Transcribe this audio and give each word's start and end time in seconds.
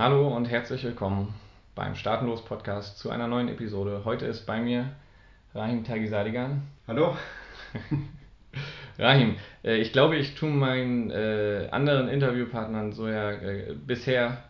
Hallo 0.00 0.34
und 0.34 0.46
herzlich 0.46 0.82
willkommen 0.82 1.34
beim 1.74 1.94
Startenlos 1.94 2.42
Podcast 2.42 2.98
zu 2.98 3.10
einer 3.10 3.26
neuen 3.26 3.48
Episode. 3.48 4.00
Heute 4.06 4.24
ist 4.24 4.46
bei 4.46 4.58
mir 4.58 4.92
Rahim 5.54 5.84
Tagisadigan. 5.84 6.62
Hallo. 6.88 7.18
Rahim, 8.98 9.36
äh, 9.62 9.76
ich 9.76 9.92
glaube, 9.92 10.16
ich 10.16 10.36
tue 10.36 10.48
meinen 10.48 11.10
äh, 11.10 11.68
anderen 11.70 12.08
Interviewpartnern 12.08 12.92
so 12.92 13.08
ja 13.08 13.30
äh, 13.30 13.74
bisher, 13.74 14.44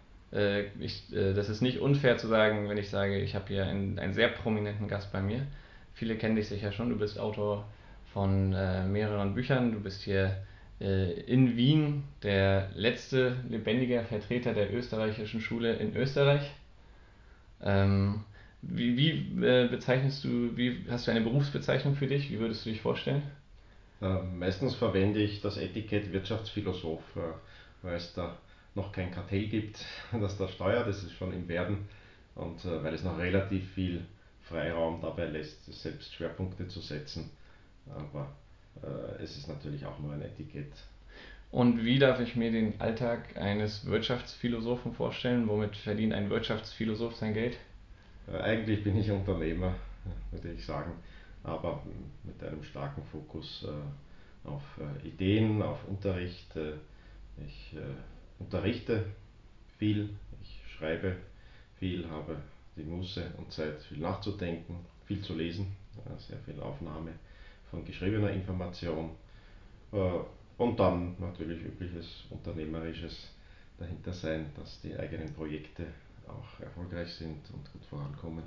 ich, 0.78 1.10
das 1.10 1.48
ist 1.48 1.62
nicht 1.62 1.80
unfair 1.80 2.16
zu 2.16 2.28
sagen, 2.28 2.68
wenn 2.68 2.78
ich 2.78 2.88
sage, 2.88 3.18
ich 3.18 3.34
habe 3.34 3.46
hier 3.48 3.66
einen, 3.66 3.98
einen 3.98 4.12
sehr 4.12 4.28
prominenten 4.28 4.86
Gast 4.86 5.12
bei 5.12 5.20
mir. 5.20 5.48
Viele 5.94 6.14
kennen 6.14 6.36
dich 6.36 6.48
sicher 6.48 6.70
schon, 6.70 6.90
du 6.90 6.96
bist 6.96 7.18
Autor 7.18 7.64
von 8.12 8.50
mehreren 8.92 9.34
Büchern, 9.34 9.72
du 9.72 9.80
bist 9.80 10.02
hier 10.02 10.36
in 10.80 11.56
Wien 11.58 12.04
der 12.22 12.70
letzte 12.74 13.36
lebendige 13.50 14.02
Vertreter 14.02 14.54
der 14.54 14.74
österreichischen 14.74 15.42
Schule 15.42 15.74
in 15.74 15.94
Österreich. 15.94 16.50
Ähm, 17.62 18.24
wie, 18.62 18.96
wie 18.96 19.44
äh, 19.44 19.68
bezeichnest 19.68 20.24
du, 20.24 20.56
wie 20.56 20.84
hast 20.90 21.06
du 21.06 21.10
eine 21.10 21.22
Berufsbezeichnung 21.22 21.94
für 21.94 22.06
dich? 22.06 22.30
Wie 22.30 22.38
würdest 22.38 22.64
du 22.64 22.70
dich 22.70 22.80
vorstellen? 22.80 23.22
Äh, 24.02 24.22
meistens 24.22 24.74
verwende 24.74 25.20
ich 25.20 25.40
das 25.40 25.56
Etikett 25.56 26.12
Wirtschaftsphilosoph, 26.12 27.16
äh, 27.16 27.20
weil 27.82 27.96
es 27.96 28.12
da 28.14 28.36
noch 28.74 28.92
kein 28.92 29.10
Kartell 29.10 29.48
gibt, 29.48 29.84
das 30.12 30.36
da 30.36 30.48
steuert. 30.48 30.86
Das 30.86 31.02
ist 31.02 31.12
schon 31.12 31.32
im 31.32 31.48
Werden 31.48 31.88
und 32.34 32.64
äh, 32.64 32.82
weil 32.82 32.94
es 32.94 33.04
noch 33.04 33.18
relativ 33.18 33.70
viel 33.72 34.04
Freiraum 34.42 35.00
dabei 35.00 35.26
lässt, 35.26 35.64
selbst 35.72 36.14
Schwerpunkte 36.14 36.68
zu 36.68 36.80
setzen. 36.80 37.30
Aber 37.88 38.22
äh, 38.22 38.49
es 39.18 39.36
ist 39.36 39.48
natürlich 39.48 39.84
auch 39.84 39.98
nur 39.98 40.12
ein 40.12 40.22
Etikett. 40.22 40.72
Und 41.50 41.84
wie 41.84 41.98
darf 41.98 42.20
ich 42.20 42.36
mir 42.36 42.52
den 42.52 42.80
Alltag 42.80 43.36
eines 43.36 43.84
Wirtschaftsphilosophen 43.86 44.92
vorstellen? 44.92 45.48
Womit 45.48 45.76
verdient 45.76 46.12
ein 46.12 46.30
Wirtschaftsphilosoph 46.30 47.16
sein 47.16 47.34
Geld? 47.34 47.56
Äh, 48.28 48.38
eigentlich 48.38 48.84
bin 48.84 48.96
ich 48.96 49.10
Unternehmer, 49.10 49.74
würde 50.30 50.52
ich 50.52 50.64
sagen, 50.64 50.92
aber 51.42 51.82
mit 52.22 52.42
einem 52.44 52.62
starken 52.62 53.02
Fokus 53.10 53.66
äh, 53.66 54.48
auf 54.48 54.62
äh, 54.78 55.08
Ideen, 55.08 55.60
auf 55.60 55.78
Unterricht. 55.88 56.54
Ich 57.46 57.74
unterrichte 58.38 59.06
viel, 59.78 60.10
ich 60.42 60.62
schreibe 60.70 61.16
viel, 61.78 62.06
habe 62.10 62.36
die 62.76 62.82
Muße 62.82 63.24
und 63.38 63.50
Zeit, 63.50 63.80
viel 63.82 63.98
nachzudenken, 63.98 64.76
viel 65.06 65.22
zu 65.22 65.34
lesen, 65.34 65.74
sehr 66.18 66.36
viel 66.40 66.60
Aufnahme 66.60 67.12
von 67.70 67.84
geschriebener 67.84 68.30
Information 68.30 69.10
und 69.92 70.78
dann 70.78 71.16
natürlich 71.18 71.62
übliches 71.64 72.24
Unternehmerisches 72.30 73.30
dahinter 73.78 74.12
sein, 74.12 74.46
dass 74.56 74.80
die 74.82 74.96
eigenen 74.96 75.32
Projekte 75.32 75.86
auch 76.28 76.60
erfolgreich 76.60 77.12
sind 77.14 77.38
und 77.52 77.72
gut 77.72 77.84
vorankommen. 77.88 78.44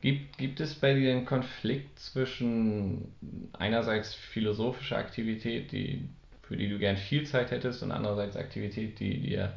Gibt, 0.00 0.38
gibt 0.38 0.60
es 0.60 0.74
bei 0.74 0.94
dir 0.94 1.12
einen 1.12 1.24
Konflikt 1.24 1.98
zwischen 1.98 3.12
einerseits 3.52 4.14
philosophischer 4.14 4.98
Aktivität, 4.98 5.72
die, 5.72 6.08
für 6.42 6.56
die 6.56 6.68
du 6.68 6.78
gern 6.78 6.96
viel 6.96 7.24
Zeit 7.26 7.50
hättest, 7.50 7.82
und 7.82 7.90
andererseits 7.90 8.36
Aktivität, 8.36 9.00
die 9.00 9.18
dir, 9.20 9.54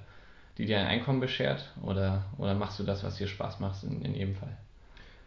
die 0.58 0.66
dir 0.66 0.80
ein 0.80 0.88
Einkommen 0.88 1.20
beschert? 1.20 1.70
Oder, 1.84 2.26
oder 2.38 2.56
machst 2.56 2.80
du 2.80 2.84
das, 2.84 3.04
was 3.04 3.18
dir 3.18 3.28
Spaß 3.28 3.60
macht, 3.60 3.84
in, 3.84 4.02
in 4.04 4.16
jedem 4.16 4.36
Fall? 4.36 4.58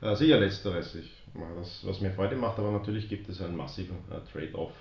Äh, 0.00 0.16
sicher 0.16 0.40
letzteres. 0.40 0.94
Ich 0.94 1.19
das, 1.56 1.80
was 1.84 2.00
mir 2.00 2.10
Freude 2.10 2.36
macht, 2.36 2.58
aber 2.58 2.70
natürlich 2.70 3.08
gibt 3.08 3.28
es 3.28 3.40
einen 3.40 3.56
massiven 3.56 3.96
äh, 4.10 4.20
Trade-off. 4.32 4.72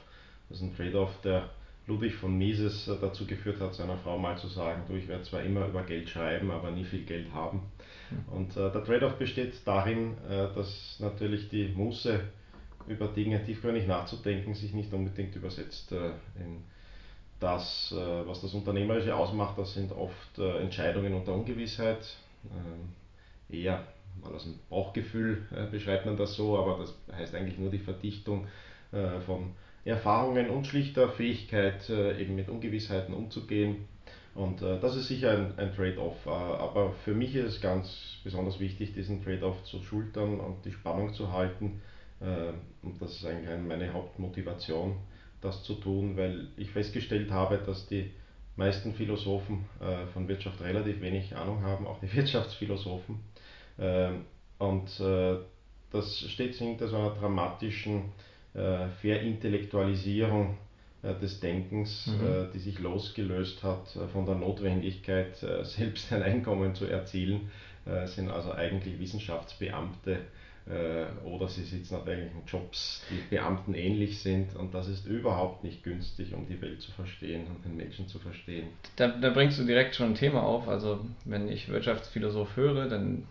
Das 0.50 0.58
ist 0.58 0.64
ein 0.64 0.76
Trade-off, 0.76 1.22
der 1.24 1.50
Ludwig 1.88 2.16
von 2.16 2.38
Mises 2.38 2.88
äh, 2.88 2.96
dazu 3.00 3.26
geführt 3.26 3.60
hat, 3.60 3.74
seiner 3.74 3.98
Frau 3.98 4.18
mal 4.18 4.38
zu 4.38 4.48
sagen, 4.48 4.84
du, 4.88 4.96
ich 4.96 5.08
werde 5.08 5.24
zwar 5.24 5.44
immer 5.44 5.68
über 5.68 5.84
Geld 5.84 6.10
schreiben, 6.10 6.52
aber 6.52 6.72
nie 6.72 6.86
viel 6.86 7.04
Geld 7.04 7.34
haben. 7.34 7.62
Mhm. 8.10 8.34
Und 8.34 8.58
äh, 8.58 8.72
der 8.72 8.84
Trade-off 8.84 9.16
besteht 9.18 9.56
darin, 9.66 10.18
äh, 10.30 10.54
dass 10.56 10.98
natürlich 11.00 11.50
die 11.50 11.70
Muße 11.70 12.20
über 12.88 13.08
Dinge 13.08 13.44
tiefgründig 13.44 13.88
nachzudenken 13.88 14.56
sich 14.56 14.74
nicht 14.74 14.94
unbedingt 14.94 15.36
übersetzt 15.36 15.92
äh, 15.92 16.12
in 16.40 16.64
das, 17.40 17.94
äh, 17.96 18.28
was 18.28 18.42
das 18.42 18.54
Unternehmerische 18.54 19.16
ausmacht. 19.16 19.58
Das 19.58 19.74
sind 19.74 19.92
oft 19.92 20.38
Entscheidungen 20.38 21.14
unter 21.14 21.34
Ungewissheit, 21.34 22.06
ähm, 22.46 22.90
eher 23.50 23.86
mal 24.22 24.34
aus 24.34 24.44
dem 24.44 24.56
Bauchgefühl 24.70 25.44
beschreibt 25.72 26.06
man 26.06 26.18
das 26.18 26.36
so, 26.36 26.58
aber 26.58 26.80
das 26.80 26.96
heißt 27.16 27.36
eigentlich 27.36 27.58
nur 27.58 27.72
die 27.72 27.80
Verdichtung 27.80 28.48
von 29.26 29.54
Erfahrungen 29.86 30.50
und 30.50 30.68
schlichter 30.68 31.10
Fähigkeit, 31.10 31.90
äh, 31.90 32.22
eben 32.22 32.36
mit 32.36 32.50
Ungewissheiten 32.50 33.14
umzugehen. 33.14 33.88
Und 34.36 34.62
äh, 34.62 34.80
das 34.80 34.96
ist 34.96 35.08
sicher 35.08 35.32
ein, 35.32 35.58
ein 35.58 35.74
Trade-off. 35.74 36.26
Äh, 36.26 36.30
aber 36.30 36.92
für 37.04 37.14
mich 37.14 37.36
ist 37.36 37.56
es 37.56 37.62
ganz 37.62 38.20
besonders 38.24 38.60
wichtig, 38.60 38.94
diesen 38.94 39.24
Trade-off 39.24 39.64
zu 39.64 39.82
schultern 39.82 40.40
und 40.40 40.64
die 40.66 40.72
Spannung 40.72 41.14
zu 41.14 41.32
halten. 41.32 41.82
Und 42.82 43.02
das 43.02 43.16
ist 43.16 43.26
eigentlich 43.26 43.48
meine 43.66 43.94
Hauptmotivation, 43.94 44.98
das 45.40 45.64
zu 45.64 45.76
tun, 45.76 46.18
weil 46.18 46.48
ich 46.58 46.70
festgestellt 46.70 47.32
habe, 47.32 47.60
dass 47.60 47.88
die 47.88 48.12
meisten 48.58 48.94
Philosophen 48.94 49.64
von 50.12 50.28
Wirtschaft 50.28 50.60
relativ 50.60 51.00
wenig 51.00 51.34
Ahnung 51.38 51.62
haben, 51.62 51.88
auch 51.88 52.02
die 52.02 52.14
Wirtschaftsphilosophen. 52.14 53.22
Und 54.58 55.02
das 55.92 56.20
steht 56.20 56.56
hinter 56.56 56.88
so 56.88 56.98
einer 56.98 57.12
dramatischen 57.12 58.12
äh, 58.54 58.88
Verintellektualisierung 59.02 60.58
äh, 61.04 61.14
des 61.16 61.40
Denkens, 61.40 62.08
mhm. 62.08 62.28
Äh, 62.28 62.48
die 62.54 62.60
sich 62.60 62.80
losgelöst 62.80 63.64
hat 63.64 63.88
von 64.12 64.26
der 64.26 64.36
Notwendigkeit, 64.36 65.38
selbst 65.64 66.12
ein 66.12 66.24
Einkommen 66.24 66.76
zu 66.76 66.86
erzielen, 66.86 67.52
sind 68.06 68.30
also 68.30 68.52
eigentlich 68.52 69.00
Wissenschaftsbeamte 69.00 70.20
oder 71.24 71.48
sie 71.48 71.64
sitzen 71.64 71.96
auf 71.96 72.06
irgendwelchen 72.06 72.44
Jobs, 72.46 73.04
die 73.10 73.36
Beamten 73.36 73.74
ähnlich 73.74 74.20
sind 74.20 74.56
und 74.56 74.76
das 74.76 74.88
ist 74.88 75.08
überhaupt 75.08 75.64
nicht 75.64 75.82
günstig, 75.84 76.36
um 76.36 76.46
die 76.48 76.62
Welt 76.62 76.82
zu 76.82 76.92
verstehen 76.92 77.48
und 77.48 77.66
den 77.66 77.76
Menschen 77.78 78.08
zu 78.08 78.20
verstehen. 78.20 78.68
Da, 78.98 79.08
da 79.08 79.32
bringst 79.32 79.58
du 79.58 79.64
direkt 79.64 79.96
schon 79.96 80.08
ein 80.08 80.16
Thema 80.16 80.44
auf. 80.44 80.68
Also 80.68 81.00
wenn 81.26 81.48
ich 81.48 81.70
Wirtschaftsphilosoph 81.70 82.56
höre, 82.56 82.88
dann 82.88 83.24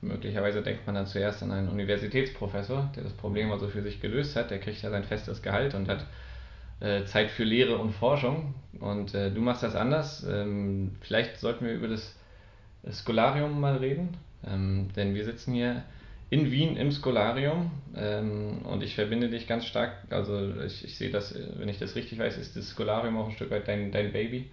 Möglicherweise 0.00 0.62
denkt 0.62 0.86
man 0.86 0.94
dann 0.94 1.06
zuerst 1.06 1.42
an 1.42 1.52
einen 1.52 1.68
Universitätsprofessor, 1.68 2.90
der 2.96 3.02
das 3.02 3.12
Problem 3.12 3.50
also 3.50 3.68
für 3.68 3.82
sich 3.82 4.00
gelöst 4.00 4.36
hat. 4.36 4.50
Der 4.50 4.58
kriegt 4.58 4.82
ja 4.82 4.90
sein 4.90 5.04
festes 5.04 5.42
Gehalt 5.42 5.74
und 5.74 5.88
hat 5.88 6.06
äh, 6.80 7.04
Zeit 7.04 7.30
für 7.30 7.44
Lehre 7.44 7.78
und 7.78 7.92
Forschung. 7.92 8.54
Und 8.80 9.14
äh, 9.14 9.30
du 9.30 9.40
machst 9.40 9.62
das 9.62 9.74
anders. 9.74 10.26
Ähm, 10.28 10.96
vielleicht 11.00 11.38
sollten 11.38 11.64
wir 11.64 11.74
über 11.74 11.88
das 11.88 12.14
Scholarium 12.90 13.60
mal 13.60 13.76
reden. 13.76 14.16
Ähm, 14.46 14.88
denn 14.94 15.14
wir 15.14 15.24
sitzen 15.24 15.54
hier 15.54 15.82
in 16.28 16.50
Wien 16.50 16.76
im 16.76 16.90
Scholarium 16.90 17.70
ähm, 17.96 18.62
und 18.64 18.82
ich 18.82 18.94
verbinde 18.94 19.28
dich 19.28 19.46
ganz 19.46 19.64
stark. 19.64 19.92
Also 20.10 20.60
ich, 20.60 20.84
ich 20.84 20.96
sehe 20.96 21.10
das, 21.10 21.34
wenn 21.56 21.68
ich 21.68 21.78
das 21.78 21.94
richtig 21.94 22.18
weiß, 22.18 22.36
ist 22.36 22.56
das 22.56 22.70
Scholarium 22.70 23.16
auch 23.16 23.26
ein 23.26 23.32
Stück 23.34 23.50
weit 23.50 23.68
dein, 23.68 23.92
dein 23.92 24.12
Baby. 24.12 24.50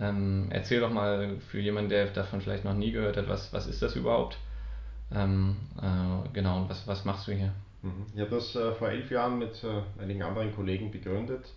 Ähm, 0.00 0.46
erzähl 0.50 0.80
doch 0.80 0.92
mal 0.92 1.38
für 1.40 1.60
jemanden, 1.60 1.90
der 1.90 2.06
davon 2.06 2.40
vielleicht 2.40 2.64
noch 2.64 2.74
nie 2.74 2.92
gehört 2.92 3.16
hat, 3.16 3.28
was, 3.28 3.52
was 3.52 3.66
ist 3.66 3.82
das 3.82 3.96
überhaupt? 3.96 4.38
Ähm, 5.12 5.56
äh, 5.80 6.28
genau, 6.32 6.58
und 6.58 6.70
was, 6.70 6.86
was 6.86 7.04
machst 7.04 7.26
du 7.26 7.32
hier? 7.32 7.52
Mhm. 7.82 8.06
Ich 8.14 8.20
habe 8.20 8.30
das 8.30 8.54
äh, 8.54 8.72
vor 8.72 8.90
elf 8.90 9.10
Jahren 9.10 9.38
mit 9.38 9.62
äh, 9.64 10.02
einigen 10.02 10.22
anderen 10.22 10.54
Kollegen 10.54 10.90
begründet, 10.90 11.52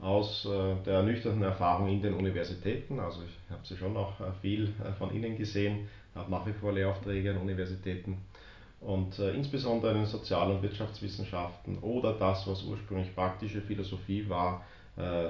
aus 0.00 0.46
äh, 0.46 0.74
der 0.84 0.94
ernüchternden 0.94 1.42
Erfahrung 1.42 1.88
in 1.88 2.02
den 2.02 2.14
Universitäten. 2.14 2.98
Also 2.98 3.22
ich 3.22 3.50
habe 3.50 3.64
sie 3.64 3.76
schon 3.76 3.92
noch 3.92 4.20
äh, 4.20 4.32
viel 4.40 4.72
äh, 4.84 4.92
von 4.92 5.14
ihnen 5.14 5.36
gesehen, 5.36 5.88
habe 6.14 6.30
nach 6.30 6.46
wie 6.46 6.52
vor 6.52 6.72
Lehraufträge 6.72 7.30
an 7.30 7.38
Universitäten 7.38 8.18
und 8.80 9.18
insbesondere 9.18 9.92
in 9.92 9.98
den 9.98 10.06
Sozial- 10.06 10.50
und 10.50 10.62
Wirtschaftswissenschaften 10.62 11.78
oder 11.78 12.12
das, 12.12 12.46
was 12.46 12.62
ursprünglich 12.62 13.14
praktische 13.14 13.62
Philosophie 13.62 14.28
war, 14.28 14.62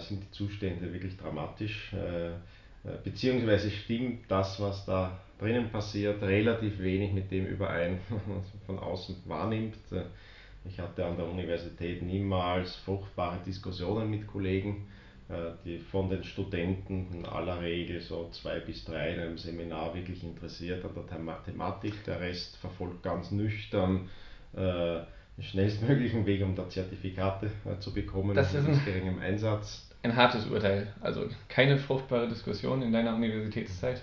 sind 0.01 0.23
die 0.23 0.31
Zustände 0.31 0.93
wirklich 0.93 1.17
dramatisch. 1.17 1.93
Äh, 1.93 2.31
äh, 2.31 2.99
beziehungsweise 3.03 3.71
stimmt 3.71 4.25
das, 4.29 4.61
was 4.61 4.85
da 4.87 5.21
drinnen 5.39 5.71
passiert, 5.71 6.23
relativ 6.23 6.79
wenig 6.79 7.13
mit 7.13 7.31
dem 7.31 7.47
überein, 7.47 7.99
was 8.09 8.27
man 8.27 8.43
von 8.67 8.79
außen 8.79 9.17
wahrnimmt. 9.27 9.77
Ich 10.65 10.79
hatte 10.79 11.05
an 11.05 11.17
der 11.17 11.27
Universität 11.27 12.03
niemals 12.03 12.75
fruchtbare 12.77 13.39
Diskussionen 13.45 14.11
mit 14.11 14.27
Kollegen, 14.27 14.89
die 15.65 15.79
von 15.79 16.09
den 16.09 16.25
Studenten 16.25 17.09
in 17.13 17.27
aller 17.27 17.61
Regel 17.61 18.01
so 18.01 18.31
zwei 18.31 18.59
bis 18.61 18.85
drei 18.85 19.15
in 19.15 19.21
einem 19.21 19.39
Seminar 19.39 19.95
wirklich 19.95 20.25
interessiert 20.25 20.85
an 20.85 20.91
der 20.95 21.45
Thematik. 21.45 22.03
Der 22.05 22.21
Rest 22.21 22.57
verfolgt 22.57 23.05
ganz 23.05 23.31
nüchtern 23.31 24.09
schnellstmöglichen 25.39 26.27
Weg, 26.27 26.43
um 26.43 26.55
da 26.55 26.69
Zertifikate 26.69 27.51
äh, 27.65 27.79
zu 27.79 27.93
bekommen 27.93 28.35
das 28.35 28.53
mit 28.53 28.63
ist 28.63 28.69
ein, 28.69 28.85
geringem 28.85 29.19
Einsatz. 29.19 29.89
Ein 30.03 30.17
hartes 30.17 30.47
Urteil. 30.47 30.93
Also 31.01 31.27
keine 31.49 31.79
fruchtbare 31.79 32.29
Diskussion 32.29 32.83
in 32.83 32.93
deiner 32.93 33.15
Universitätszeit. 33.15 34.03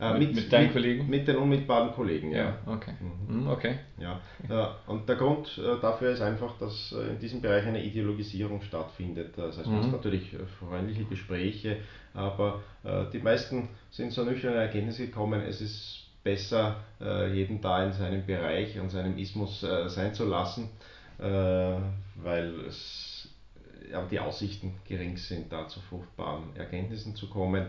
Äh, 0.00 0.18
mit, 0.18 0.34
mit, 0.34 0.52
deinen 0.52 0.64
mit, 0.64 0.72
Kollegen? 0.72 1.08
Mit 1.08 1.28
den 1.28 1.36
unmittelbaren 1.36 1.92
Kollegen, 1.92 2.32
ja. 2.32 2.44
ja 2.44 2.58
okay. 2.66 2.92
Mhm. 3.00 3.42
mhm. 3.42 3.48
okay. 3.48 3.76
Ja. 3.98 4.20
Äh, 4.48 4.90
und 4.90 5.08
der 5.08 5.16
Grund 5.16 5.58
äh, 5.58 5.80
dafür 5.80 6.10
ist 6.10 6.20
einfach, 6.20 6.58
dass 6.58 6.92
in 6.92 7.18
diesem 7.18 7.40
Bereich 7.40 7.64
eine 7.64 7.82
Ideologisierung 7.82 8.60
stattfindet. 8.62 9.34
Das 9.36 9.56
heißt, 9.56 9.68
man 9.68 9.80
mhm. 9.80 9.84
hat 9.84 9.92
natürlich 9.92 10.36
freundliche 10.58 11.04
Gespräche, 11.04 11.78
aber 12.12 12.62
die 13.12 13.18
meisten 13.18 13.70
sind 13.90 14.12
zu 14.12 14.24
nüchternen 14.24 14.60
Erkenntnis 14.60 14.98
gekommen, 14.98 15.40
es 15.40 15.60
ist 15.60 16.03
besser, 16.24 16.76
jeden 17.32 17.60
da 17.60 17.84
in 17.84 17.92
seinem 17.92 18.24
Bereich 18.26 18.80
und 18.80 18.90
seinem 18.90 19.18
Ismus 19.18 19.60
sein 19.60 20.14
zu 20.14 20.24
lassen, 20.24 20.70
weil 21.18 22.60
es, 22.66 23.28
ja, 23.90 24.02
die 24.06 24.18
Aussichten 24.18 24.74
gering 24.88 25.18
sind, 25.18 25.52
da 25.52 25.68
zu 25.68 25.80
fruchtbaren 25.80 26.56
Erkenntnissen 26.56 27.14
zu 27.14 27.28
kommen 27.28 27.66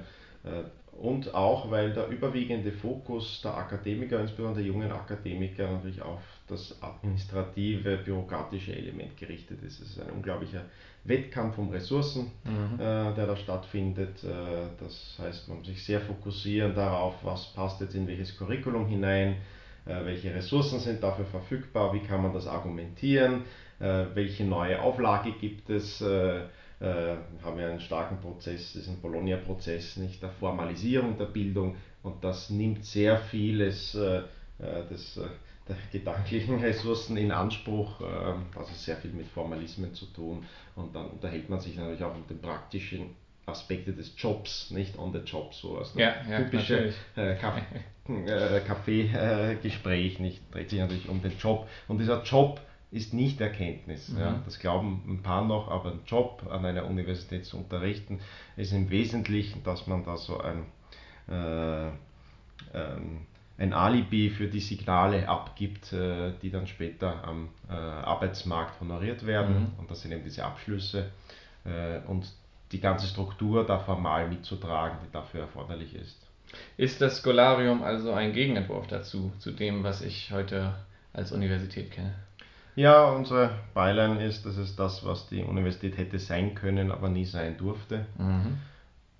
und 1.00 1.33
auch 1.33 1.69
weil 1.71 1.94
der 1.94 2.07
überwiegende 2.07 2.71
Fokus 2.71 3.42
der 3.44 3.56
Akademiker, 3.57 4.19
insbesondere 4.19 4.63
der 4.63 4.71
jungen 4.71 4.92
Akademiker, 4.92 5.69
natürlich 5.69 6.01
auf 6.01 6.21
das 6.47 6.81
administrative, 6.81 7.97
bürokratische 7.97 8.75
Element 8.75 9.18
gerichtet 9.18 9.62
ist. 9.63 9.81
Es 9.81 9.92
ist 9.92 10.00
ein 10.00 10.12
unglaublicher 10.12 10.62
Wettkampf 11.03 11.57
um 11.57 11.69
Ressourcen, 11.69 12.31
mhm. 12.44 12.75
äh, 12.75 13.13
der 13.13 13.27
da 13.27 13.36
stattfindet. 13.36 14.24
Äh, 14.24 14.27
das 14.80 15.18
heißt, 15.21 15.50
man 15.50 15.59
muss 15.59 15.68
sich 15.68 15.83
sehr 15.83 16.00
fokussieren 16.00 16.74
darauf, 16.74 17.15
was 17.24 17.53
passt 17.53 17.81
jetzt 17.81 17.95
in 17.95 18.07
welches 18.07 18.38
Curriculum 18.38 18.88
hinein, 18.88 19.38
äh, 19.86 20.06
welche 20.06 20.33
Ressourcen 20.33 20.80
sind 20.80 21.03
dafür 21.03 21.25
verfügbar, 21.25 21.94
wie 21.94 22.00
kann 22.00 22.21
man 22.21 22.33
das 22.33 22.48
argumentieren, 22.48 23.44
äh, 23.80 24.06
welche 24.13 24.45
neue 24.45 24.81
Auflage 24.81 25.33
gibt 25.33 25.69
es 25.69 26.01
äh, 26.01 26.41
haben 26.81 27.57
wir 27.57 27.69
einen 27.69 27.80
starken 27.80 28.19
Prozess, 28.19 28.74
diesen 28.74 29.00
Bologna-Prozess, 29.01 29.98
nicht? 29.98 30.22
Der 30.22 30.30
Formalisierung 30.30 31.18
der 31.18 31.25
Bildung 31.25 31.75
und 32.06 32.24
das 32.24 32.50
nimmt 32.51 32.86
sehr 32.86 33.18
vieles 33.18 33.95
äh, 33.95 34.18
äh 34.60 34.88
des, 34.89 35.18
äh, 35.18 35.24
der 35.68 35.75
gedanklichen 35.92 36.60
Ressourcen 36.63 37.18
in 37.18 37.31
Anspruch, 37.31 38.00
äh, 38.01 38.06
also 38.57 38.74
sehr 38.74 38.98
viel 38.98 39.12
mit 39.12 39.27
Formalismen 39.27 39.94
zu 39.94 40.06
tun. 40.06 40.45
Und 40.75 40.95
dann 40.95 41.10
unterhält 41.10 41.50
man 41.50 41.60
sich 41.60 41.75
natürlich 41.75 42.04
auch 42.04 42.16
um 42.16 42.27
den 42.27 42.39
praktischen 42.39 43.16
Aspekte 43.48 43.94
des 43.94 44.13
Jobs, 44.18 44.69
nicht? 44.72 44.98
On 45.00 45.12
the 45.13 45.19
job, 45.19 45.54
so 45.54 45.77
als 45.77 45.94
ja, 45.95 46.16
ja, 46.30 46.44
typische 46.44 46.94
äh, 47.16 47.36
Kaffeegespräch, 48.68 50.19
nicht? 50.19 50.42
Dreht 50.54 50.69
sich 50.69 50.80
natürlich 50.80 51.10
um 51.10 51.22
den 51.22 51.38
Job. 51.38 51.68
Und 51.88 51.98
dieser 52.00 52.22
Job 52.24 52.62
ist 52.95 53.13
nicht 53.13 53.42
Erkenntnis. 53.42 54.07
Mhm. 54.09 54.19
Ja. 54.19 54.42
Das 54.45 54.57
glauben 54.57 55.03
ein 55.06 55.21
paar 55.21 55.44
noch, 55.44 55.69
aber 55.69 55.92
ein 55.92 56.00
Job 56.07 56.47
an 56.50 56.65
einer 56.65 56.86
Universität 56.86 57.45
zu 57.45 57.57
unterrichten 57.57 58.21
ist 58.56 58.71
im 58.71 58.89
Wesentlichen, 58.89 59.63
dass 59.63 59.86
man 59.86 60.06
da 60.06 60.15
so 60.15 60.39
ein, 60.39 60.65
äh, 61.27 61.88
ähm, 62.74 63.27
ein 63.57 63.74
Alibi 63.74 64.30
für 64.30 64.47
die 64.47 64.62
Signale 64.62 65.27
abgibt, 65.27 65.92
äh, 65.92 66.33
die 66.42 66.50
dann 66.50 66.68
später 66.68 67.21
am 67.25 67.50
äh, 67.69 67.74
Arbeitsmarkt 67.74 68.80
honoriert 68.80 69.25
werden. 69.25 69.59
Mhm. 69.59 69.80
Und 69.80 69.91
das 69.91 70.01
sind 70.01 70.13
eben 70.13 70.24
diese 70.24 70.45
Abschlüsse 70.45 71.12
äh, 71.65 72.00
und 72.07 72.31
die 72.71 72.80
ganze 72.80 73.07
Struktur 73.07 73.65
da 73.65 73.80
formal 73.80 74.30
mitzutragen, 74.30 75.00
die 75.06 75.12
dafür 75.12 75.41
erforderlich 75.41 75.94
ist. 75.95 76.25
Ist 76.77 77.01
das 77.01 77.21
Scholarium 77.21 77.83
also 77.83 78.13
ein 78.13 78.31
Gegenentwurf 78.31 78.88
dazu, 78.88 79.33
zu 79.39 79.51
dem, 79.51 79.83
was 79.83 80.01
ich 80.01 80.31
heute 80.31 80.75
als 81.12 81.33
Universität 81.33 81.91
kenne? 81.91 82.15
Ja, 82.75 83.10
unsere 83.10 83.51
Beilein 83.74 84.19
ist, 84.19 84.45
das 84.45 84.57
ist 84.57 84.77
das, 84.77 85.06
was 85.06 85.30
die 85.30 85.44
Universität 85.44 85.98
hätte 85.98 86.19
sein 86.19 86.56
können, 86.56 86.92
aber 86.92 87.10
nie 87.10 87.24
sein 87.24 87.57
durfte. 87.57 88.06
Mhm. 88.18 88.57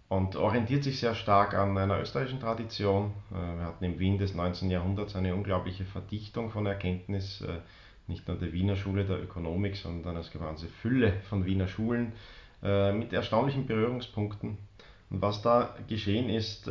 Und 0.10 0.36
orientiert 0.36 0.84
sich 0.84 1.00
sehr 1.00 1.16
stark 1.16 1.54
an 1.54 1.78
einer 1.78 2.00
österreichischen 2.00 2.42
Tradition. 2.42 3.14
Äh, 3.32 3.58
wir 3.58 3.66
hatten 3.66 3.86
im 3.86 3.98
Wien 3.98 4.18
des 4.18 4.36
19. 4.36 4.70
Jahrhunderts 4.70 5.16
eine 5.16 5.34
unglaubliche 5.34 5.86
Verdichtung 5.86 6.52
von 6.52 6.66
Erkenntnis, 6.66 7.42
äh, 7.42 7.60
nicht 8.08 8.28
nur 8.28 8.38
der 8.38 8.52
Wiener 8.52 8.76
Schule 8.76 9.06
der 9.06 9.24
Ökonomik, 9.24 9.78
sondern 9.78 10.18
es 10.18 10.32
gab 10.32 10.42
eine 10.42 10.52
ganze 10.52 10.68
Fülle 10.68 11.14
von 11.30 11.46
Wiener 11.46 11.68
Schulen 11.68 12.12
äh, 12.62 12.92
mit 12.92 13.14
erstaunlichen 13.14 13.66
Berührungspunkten. 13.66 14.58
Und 15.10 15.22
was 15.22 15.42
da 15.42 15.76
geschehen 15.88 16.30
ist, 16.30 16.68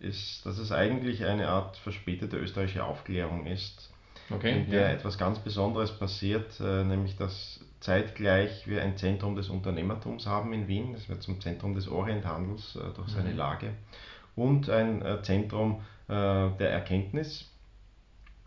ist, 0.00 0.46
dass 0.46 0.56
es 0.56 0.72
eigentlich 0.72 1.26
eine 1.26 1.48
Art 1.48 1.76
verspätete 1.76 2.38
österreichische 2.38 2.82
Aufklärung 2.82 3.44
ist 3.44 3.93
okay, 4.30 4.52
in 4.52 4.70
der 4.70 4.82
ja. 4.82 4.88
etwas 4.88 5.18
ganz 5.18 5.38
Besonderes 5.38 5.92
passiert, 5.92 6.58
äh, 6.60 6.84
nämlich 6.84 7.16
dass 7.16 7.60
zeitgleich 7.80 8.66
wir 8.66 8.82
ein 8.82 8.96
Zentrum 8.96 9.36
des 9.36 9.48
Unternehmertums 9.48 10.26
haben 10.26 10.52
in 10.52 10.68
Wien, 10.68 10.92
das 10.92 11.08
wird 11.08 11.22
zum 11.22 11.40
Zentrum 11.40 11.74
des 11.74 11.88
Orienthandels 11.88 12.76
äh, 12.76 12.94
durch 12.94 13.08
seine 13.08 13.30
mhm. 13.30 13.36
Lage, 13.36 13.70
und 14.36 14.68
ein 14.70 15.02
äh, 15.02 15.22
Zentrum 15.22 15.82
der 16.06 16.68
Erkenntnis, 16.70 17.50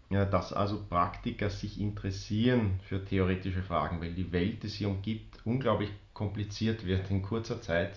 dass 0.10 0.54
also 0.54 0.80
Praktiker 0.88 1.50
sich 1.50 1.82
interessieren 1.82 2.80
für 2.84 3.04
theoretische 3.04 3.64
Fragen, 3.64 4.00
weil 4.00 4.14
die 4.14 4.32
Welt, 4.32 4.62
die 4.62 4.68
sie 4.68 4.86
umgibt, 4.86 5.40
unglaublich 5.44 5.90
kompliziert 6.14 6.86
wird 6.86 7.10
in 7.10 7.24
kurzer 7.24 7.60
Zeit 7.60 7.94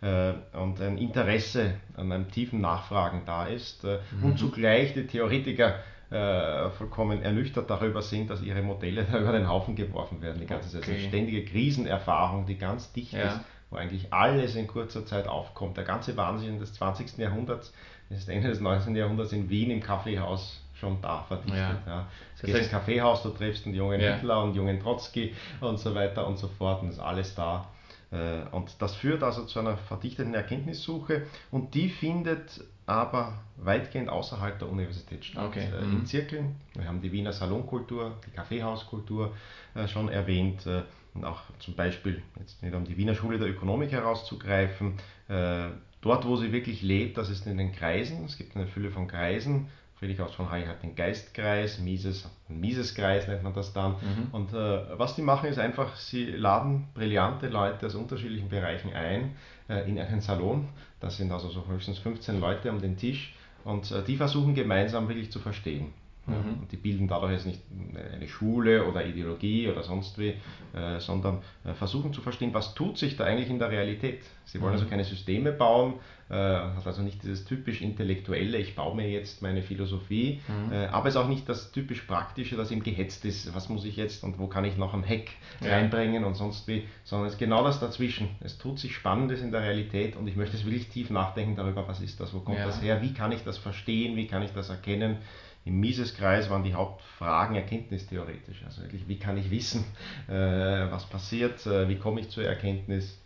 und 0.00 0.80
ein 0.80 0.98
Interesse 0.98 1.74
an 1.96 2.10
einem 2.10 2.28
tiefen 2.28 2.60
Nachfragen 2.60 3.22
da 3.24 3.46
ist 3.46 3.84
mhm. 3.84 4.24
und 4.24 4.36
zugleich 4.40 4.94
die 4.94 5.06
Theoretiker 5.06 5.76
äh, 6.14 6.70
vollkommen 6.70 7.22
ernüchtert 7.22 7.68
darüber 7.68 8.00
sind, 8.00 8.30
dass 8.30 8.40
ihre 8.40 8.62
Modelle 8.62 9.04
da 9.04 9.18
über 9.20 9.32
den 9.32 9.48
Haufen 9.48 9.74
geworfen 9.74 10.22
werden. 10.22 10.40
Die 10.40 10.46
ganze 10.46 10.78
okay. 10.78 10.92
also 10.92 11.08
ständige 11.08 11.44
Krisenerfahrung, 11.44 12.46
die 12.46 12.56
ganz 12.56 12.92
dicht 12.92 13.12
ja. 13.12 13.22
ist, 13.24 13.40
wo 13.70 13.76
eigentlich 13.76 14.12
alles 14.12 14.54
in 14.54 14.66
kurzer 14.66 15.04
Zeit 15.04 15.26
aufkommt. 15.26 15.76
Der 15.76 15.84
ganze 15.84 16.16
Wahnsinn 16.16 16.58
des 16.58 16.72
20. 16.74 17.18
Jahrhunderts, 17.18 17.72
ist 18.10 18.28
Ende 18.28 18.48
des 18.48 18.60
19. 18.60 18.94
Jahrhunderts 18.94 19.32
in 19.32 19.48
Wien 19.48 19.70
im 19.70 19.80
Kaffeehaus 19.80 20.60
schon 20.74 21.00
da 21.00 21.22
verdichtet. 21.22 21.56
Ja. 21.56 21.82
Ja. 21.86 22.06
Du 22.40 22.46
gehst 22.46 22.58
ins 22.58 22.70
Kaffeehaus, 22.70 23.22
du 23.22 23.30
triffst 23.30 23.66
einen 23.66 23.74
jungen 23.74 24.00
ja. 24.00 24.14
Hitler 24.14 24.42
und 24.42 24.54
jungen 24.54 24.80
Trotzki 24.80 25.34
und 25.60 25.78
so 25.78 25.94
weiter 25.94 26.26
und 26.26 26.36
so 26.36 26.48
fort 26.48 26.82
und 26.82 26.90
ist 26.90 26.98
alles 26.98 27.34
da. 27.34 27.68
Äh, 28.12 28.42
und 28.52 28.80
das 28.80 28.94
führt 28.94 29.22
also 29.22 29.44
zu 29.46 29.58
einer 29.58 29.76
verdichteten 29.76 30.34
Erkenntnissuche 30.34 31.26
und 31.50 31.74
die 31.74 31.88
findet 31.88 32.62
aber 32.86 33.34
weitgehend 33.56 34.08
außerhalb 34.08 34.58
der 34.58 34.68
Universität 34.68 35.24
statt. 35.24 35.46
Okay. 35.46 35.68
Äh, 35.72 35.82
in 35.82 35.98
mhm. 35.98 36.06
Zirkeln. 36.06 36.56
Wir 36.74 36.86
haben 36.86 37.00
die 37.00 37.12
Wiener 37.12 37.32
Salonkultur, 37.32 38.16
die 38.26 38.30
Kaffeehauskultur 38.30 39.34
äh, 39.74 39.88
schon 39.88 40.08
erwähnt 40.08 40.66
und 41.14 41.24
auch 41.24 41.42
zum 41.60 41.74
Beispiel, 41.74 42.22
jetzt 42.40 42.62
nicht 42.62 42.74
um 42.74 42.84
die 42.84 42.96
Wiener 42.96 43.14
Schule 43.14 43.38
der 43.38 43.48
Ökonomik 43.48 43.92
herauszugreifen, 43.92 44.94
dort 45.28 46.26
wo 46.26 46.34
sie 46.34 46.50
wirklich 46.50 46.82
lebt, 46.82 47.16
das 47.16 47.30
ist 47.30 47.46
in 47.46 47.56
den 47.56 47.70
Kreisen. 47.70 48.24
Es 48.24 48.36
gibt 48.36 48.56
eine 48.56 48.66
Fülle 48.66 48.90
von 48.90 49.06
Kreisen, 49.06 49.68
Friedrich 49.98 50.20
aus 50.20 50.34
von 50.34 50.50
Hay 50.50 50.66
hat 50.66 50.82
den 50.82 50.96
Geistkreis, 50.96 51.78
Mises, 51.78 52.28
ein 52.48 52.60
Miseskreis 52.60 53.28
nennt 53.28 53.42
man 53.42 53.54
das 53.54 53.72
dann. 53.72 53.92
Mhm. 53.92 54.28
Und 54.32 54.52
äh, 54.52 54.98
was 54.98 55.14
die 55.14 55.22
machen, 55.22 55.48
ist 55.48 55.58
einfach, 55.58 55.96
sie 55.96 56.26
laden 56.26 56.88
brillante 56.94 57.48
Leute 57.48 57.86
aus 57.86 57.94
unterschiedlichen 57.94 58.48
Bereichen 58.48 58.92
ein 58.92 59.36
äh, 59.68 59.88
in 59.88 59.98
einen 59.98 60.20
Salon. 60.20 60.68
Das 61.00 61.16
sind 61.16 61.30
also 61.32 61.48
so 61.48 61.66
höchstens 61.68 61.98
15 61.98 62.40
Leute 62.40 62.70
um 62.70 62.80
den 62.80 62.96
Tisch 62.96 63.34
und 63.64 63.90
äh, 63.90 64.02
die 64.02 64.16
versuchen 64.16 64.54
gemeinsam 64.54 65.08
wirklich 65.08 65.30
zu 65.30 65.38
verstehen. 65.38 65.92
Mhm. 66.26 66.60
Und 66.62 66.72
die 66.72 66.76
bilden 66.76 67.06
dadurch 67.06 67.32
jetzt 67.32 67.46
nicht 67.46 67.60
eine 67.94 68.26
Schule 68.28 68.86
oder 68.86 69.04
Ideologie 69.06 69.68
oder 69.68 69.82
sonst 69.82 70.18
wie, 70.18 70.34
äh, 70.74 70.98
sondern 70.98 71.42
äh, 71.64 71.74
versuchen 71.74 72.12
zu 72.12 72.22
verstehen, 72.22 72.54
was 72.54 72.74
tut 72.74 72.96
sich 72.98 73.16
da 73.16 73.24
eigentlich 73.24 73.50
in 73.50 73.58
der 73.58 73.70
Realität. 73.70 74.22
Sie 74.46 74.60
wollen 74.60 74.72
mhm. 74.72 74.78
also 74.78 74.86
keine 74.88 75.04
Systeme 75.04 75.52
bauen, 75.52 75.94
äh, 76.30 76.34
hat 76.34 76.86
also 76.86 77.02
nicht 77.02 77.22
dieses 77.22 77.44
typisch 77.44 77.82
Intellektuelle, 77.82 78.56
ich 78.58 78.74
baue 78.74 78.96
mir 78.96 79.08
jetzt 79.08 79.42
meine 79.42 79.62
Philosophie, 79.62 80.40
mhm. 80.48 80.72
Äh, 80.72 80.86
aber 80.86 81.08
es 81.08 81.14
ist 81.14 81.20
auch 81.20 81.28
nicht 81.28 81.48
das 81.48 81.72
typisch 81.72 82.02
Praktische, 82.02 82.56
das 82.56 82.70
eben 82.70 82.82
gehetzt 82.82 83.24
ist, 83.24 83.54
was 83.54 83.68
muss 83.68 83.84
ich 83.84 83.96
jetzt 83.96 84.24
und 84.24 84.38
wo 84.38 84.46
kann 84.46 84.64
ich 84.64 84.76
noch 84.78 84.94
ein 84.94 85.06
Hack 85.06 85.28
ja. 85.60 85.72
reinbringen 85.72 86.24
und 86.24 86.34
sonst 86.34 86.66
wie, 86.66 86.84
sondern 87.04 87.28
es 87.28 87.34
ist 87.34 87.38
genau 87.38 87.62
das 87.64 87.80
dazwischen. 87.80 88.28
Es 88.40 88.56
tut 88.56 88.78
sich 88.78 88.94
Spannendes 88.94 89.42
in 89.42 89.52
der 89.52 89.62
Realität 89.62 90.16
und 90.16 90.26
ich 90.26 90.36
möchte 90.36 90.56
es 90.56 90.64
wirklich 90.64 90.88
tief 90.88 91.10
nachdenken 91.10 91.56
darüber, 91.56 91.86
was 91.86 92.00
ist 92.00 92.18
das, 92.20 92.32
wo 92.32 92.40
kommt 92.40 92.58
ja. 92.58 92.66
das 92.66 92.80
her, 92.80 93.02
wie 93.02 93.12
kann 93.12 93.32
ich 93.32 93.44
das 93.44 93.58
verstehen, 93.58 94.16
wie 94.16 94.26
kann 94.26 94.42
ich 94.42 94.52
das 94.52 94.70
erkennen 94.70 95.18
im 95.64 95.80
Miseskreis 95.80 96.50
waren 96.50 96.62
die 96.62 96.74
Hauptfragen 96.74 97.56
erkenntnistheoretisch. 97.56 98.62
Also 98.66 98.82
wirklich, 98.82 99.08
wie 99.08 99.18
kann 99.18 99.38
ich 99.38 99.50
wissen, 99.50 99.84
äh, 100.28 100.32
was 100.32 101.06
passiert, 101.06 101.66
äh, 101.66 101.88
wie 101.88 101.96
komme 101.96 102.20
ich 102.20 102.28
zur 102.28 102.44
Erkenntnis. 102.44 103.18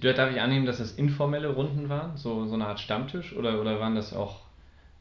Darf 0.00 0.30
ich 0.30 0.40
annehmen, 0.40 0.66
dass 0.66 0.78
das 0.78 0.92
informelle 0.92 1.48
Runden 1.48 1.88
waren, 1.88 2.16
so, 2.16 2.46
so 2.46 2.54
eine 2.54 2.66
Art 2.66 2.78
Stammtisch, 2.78 3.34
oder, 3.34 3.60
oder 3.60 3.80
waren 3.80 3.96
das 3.96 4.14
auch 4.14 4.42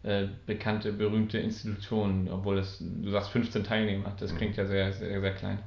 äh, 0.03 0.27
bekannte, 0.47 0.91
berühmte 0.91 1.37
Institutionen, 1.37 2.29
obwohl 2.31 2.55
das, 2.55 2.79
du 2.79 3.09
sagst 3.11 3.29
15 3.29 3.63
Teilnehmer, 3.63 4.13
das 4.19 4.33
mhm. 4.33 4.37
klingt 4.37 4.57
ja 4.57 4.65
sehr, 4.65 4.91
sehr, 4.91 5.21
sehr 5.21 5.33
klein. 5.33 5.59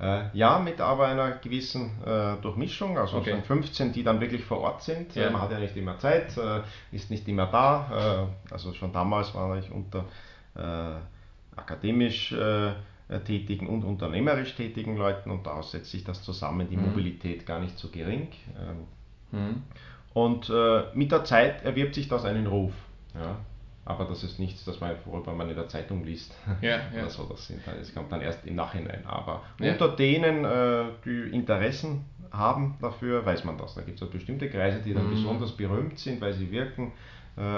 Äh, 0.00 0.26
ja, 0.32 0.60
mit 0.60 0.80
aber 0.80 1.08
einer 1.08 1.32
gewissen 1.32 1.90
äh, 2.06 2.36
Durchmischung, 2.40 2.96
also 2.96 3.18
okay. 3.18 3.42
15, 3.42 3.92
die 3.92 4.04
dann 4.04 4.20
wirklich 4.20 4.44
vor 4.44 4.60
Ort 4.60 4.82
sind. 4.82 5.14
Ja. 5.14 5.30
man 5.30 5.42
hat 5.42 5.50
ja 5.50 5.58
nicht 5.58 5.76
immer 5.76 5.98
Zeit, 5.98 6.36
äh, 6.38 6.60
ist 6.92 7.10
nicht 7.10 7.26
immer 7.28 7.46
da. 7.46 8.30
also 8.50 8.72
schon 8.72 8.92
damals 8.92 9.34
war 9.34 9.58
ich 9.58 9.70
unter 9.72 9.98
äh, 9.98 10.04
akademisch 11.56 12.32
äh, 12.32 12.72
tätigen 13.24 13.66
und 13.68 13.84
unternehmerisch 13.84 14.54
tätigen 14.54 14.96
Leuten 14.96 15.30
und 15.30 15.46
daraus 15.46 15.70
setzt 15.70 15.90
sich 15.90 16.04
das 16.04 16.22
zusammen, 16.22 16.68
die 16.68 16.76
mhm. 16.76 16.86
Mobilität 16.86 17.46
gar 17.46 17.60
nicht 17.60 17.78
so 17.78 17.88
gering. 17.88 18.28
Ähm, 19.32 19.38
mhm. 19.40 19.62
Und 20.14 20.50
äh, 20.50 20.82
mit 20.94 21.12
der 21.12 21.24
Zeit 21.24 21.64
erwirbt 21.64 21.94
sich 21.94 22.08
das 22.08 22.24
einen 22.24 22.46
Ruf. 22.46 22.72
Ja. 23.14 23.36
aber 23.86 24.04
das 24.04 24.22
ist 24.22 24.38
nichts, 24.38 24.64
das 24.66 24.80
man, 24.80 24.94
worüber 25.06 25.32
man 25.32 25.48
in 25.48 25.56
der 25.56 25.66
Zeitung 25.68 26.04
liest. 26.04 26.34
Ja, 26.60 26.76
ja. 26.94 27.00
Oder 27.00 27.10
so, 27.10 27.24
das, 27.24 27.46
sind, 27.46 27.60
das 27.66 27.94
kommt 27.94 28.12
dann 28.12 28.20
erst 28.20 28.44
im 28.46 28.54
Nachhinein. 28.54 29.02
Aber 29.06 29.42
Ja. 29.60 29.72
unter 29.72 29.88
denen, 29.88 30.44
äh, 30.44 30.84
die 31.06 31.34
Interessen 31.34 32.04
haben 32.30 32.76
dafür, 32.82 33.24
weiß 33.24 33.44
man 33.44 33.56
das. 33.56 33.74
Da 33.74 33.80
gibt 33.80 34.00
es 34.02 34.10
bestimmte 34.10 34.50
Kreise, 34.50 34.80
die 34.84 34.92
dann 34.92 35.06
Mhm. 35.06 35.10
besonders 35.12 35.52
berühmt 35.52 35.98
sind, 35.98 36.20
weil 36.20 36.34
sie 36.34 36.50
wirken 36.50 36.88
äh, 36.88 36.90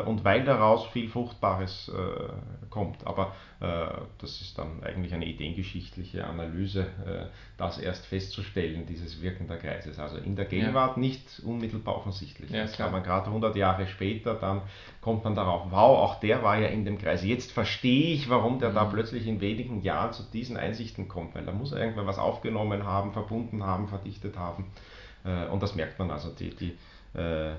und 0.01 0.25
weil 0.25 0.45
daraus 0.45 0.87
viel 0.89 1.09
Fruchtbares 1.09 1.89
äh, 1.89 2.69
kommt. 2.69 3.07
Aber 3.07 3.35
äh, 3.61 3.87
das 4.19 4.41
ist 4.43 4.59
dann 4.59 4.83
eigentlich 4.85 5.15
eine 5.15 5.25
ideengeschichtliche 5.27 6.27
Analyse, 6.27 6.83
äh, 7.07 7.27
das 7.57 7.79
erst 7.79 8.05
festzustellen, 8.07 8.85
dieses 8.87 9.23
Wirken 9.23 9.49
der 9.49 9.57
Kreises. 9.59 9.99
Also 9.99 10.19
in 10.19 10.37
der 10.37 10.45
Gegenwart 10.45 10.97
nicht 10.99 11.41
unmittelbar 11.45 11.97
offensichtlich. 11.97 12.51
Ja, 12.51 12.63
das 12.63 12.77
kann 12.77 12.93
man 12.93 13.03
gerade 13.03 13.27
100 13.27 13.57
Jahre 13.57 13.87
später, 13.87 14.35
dann 14.35 14.63
kommt 15.01 15.25
man 15.25 15.35
darauf, 15.35 15.63
wow, 15.71 15.99
auch 15.99 16.21
der 16.21 16.43
war 16.43 16.59
ja 16.59 16.69
in 16.69 16.85
dem 16.85 16.99
Kreis. 16.99 17.25
Jetzt 17.25 17.53
verstehe 17.53 18.13
ich, 18.15 18.29
warum 18.29 18.59
der 18.59 18.71
da 18.73 18.85
Mhm. 18.85 18.91
plötzlich 18.93 19.27
in 19.27 19.41
wenigen 19.41 19.83
Jahren 19.83 20.13
zu 20.13 20.23
diesen 20.25 20.57
Einsichten 20.57 21.09
kommt, 21.09 21.35
weil 21.35 21.45
da 21.47 21.53
muss 21.53 21.73
er 21.73 21.81
irgendwann 21.81 22.07
was 22.07 22.19
aufgenommen 22.19 22.85
haben, 22.85 23.13
verbunden 23.13 23.65
haben, 23.65 23.89
verdichtet 23.89 24.37
haben. 24.37 24.67
Äh, 25.25 25.47
Und 25.47 25.63
das 25.63 25.75
merkt 25.75 25.99
man 25.99 26.11
also, 26.11 26.31
die, 26.31 26.51
die, 26.55 26.77
äh, 27.19 27.53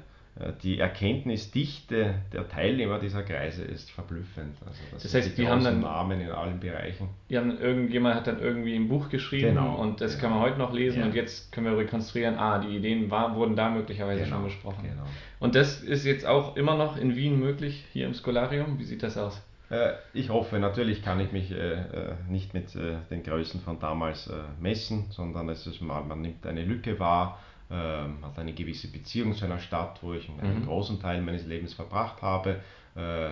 die 0.63 0.79
Erkenntnisdichte 0.79 2.15
der 2.33 2.47
Teilnehmer 2.49 2.99
dieser 2.99 3.23
Kreise 3.23 3.63
ist 3.63 3.91
verblüffend. 3.91 4.55
Also 4.65 4.79
das, 4.91 5.03
Das 5.03 5.13
heißt, 5.13 5.37
die 5.37 5.47
haben 5.47 5.63
dann- 5.63 5.81
Namen 5.81 6.21
in 6.21 6.29
allen 6.31 6.59
Bereichen. 6.59 7.09
Die 7.29 7.37
haben 7.37 7.57
irgendjemand 7.59 8.15
hat 8.15 8.27
dann 8.27 8.39
irgendwie 8.41 8.75
ein 8.75 8.87
Buch 8.87 9.09
geschrieben 9.09 9.49
Genau, 9.55 9.75
und 9.75 10.01
das 10.01 10.11
genau. 10.17 10.21
kann 10.21 10.31
man 10.31 10.41
heute 10.41 10.57
noch 10.57 10.73
lesen 10.73 10.99
Ja. 11.01 11.05
und 11.07 11.15
jetzt 11.15 11.51
können 11.51 11.67
wir 11.67 11.77
rekonstruieren, 11.77 12.35
ah, 12.37 12.59
die 12.59 12.75
Ideen 12.75 13.11
war, 13.11 13.35
wurden 13.35 13.55
da 13.55 13.69
möglicherweise 13.69 14.23
Genau, 14.23 14.37
schon 14.37 14.45
besprochen. 14.45 14.83
genau. 14.83 15.03
Und 15.39 15.55
das 15.55 15.81
ist 15.81 16.05
jetzt 16.05 16.25
auch 16.25 16.55
immer 16.55 16.75
noch 16.75 16.97
in 16.97 17.15
Wien 17.15 17.39
möglich, 17.39 17.85
hier 17.91 18.05
im 18.07 18.13
Scholarium. 18.13 18.79
Wie 18.79 18.83
sieht 18.85 19.03
das 19.03 19.17
aus? 19.17 19.41
Äh, 19.69 19.93
Ich 20.13 20.29
hoffe, 20.29 20.59
natürlich 20.59 21.01
kann 21.03 21.19
ich 21.19 21.31
mich 21.31 21.51
äh, 21.51 21.55
äh, 21.73 22.13
nicht 22.29 22.53
mit 22.53 22.75
äh, 22.75 22.95
den 23.09 23.23
Größen 23.23 23.61
von 23.61 23.79
damals 23.79 24.27
äh, 24.27 24.33
messen, 24.61 25.05
sondern 25.09 25.47
es 25.49 25.65
ist 25.67 25.81
mal, 25.81 26.01
man 26.03 26.21
nimmt 26.21 26.45
eine 26.45 26.63
Lücke 26.63 26.99
wahr, 26.99 27.39
ähm, 27.71 28.17
hat 28.23 28.37
eine 28.37 28.53
gewisse 28.53 28.87
Beziehung 28.89 29.33
zu 29.33 29.45
einer 29.45 29.59
Stadt, 29.59 29.99
wo 30.01 30.13
ich 30.13 30.29
einen 30.41 30.61
Mhm. 30.61 30.65
großen 30.65 30.99
Teil 30.99 31.21
meines 31.21 31.45
Lebens 31.45 31.73
verbracht 31.73 32.21
habe, 32.21 32.57
äh, 32.95 33.29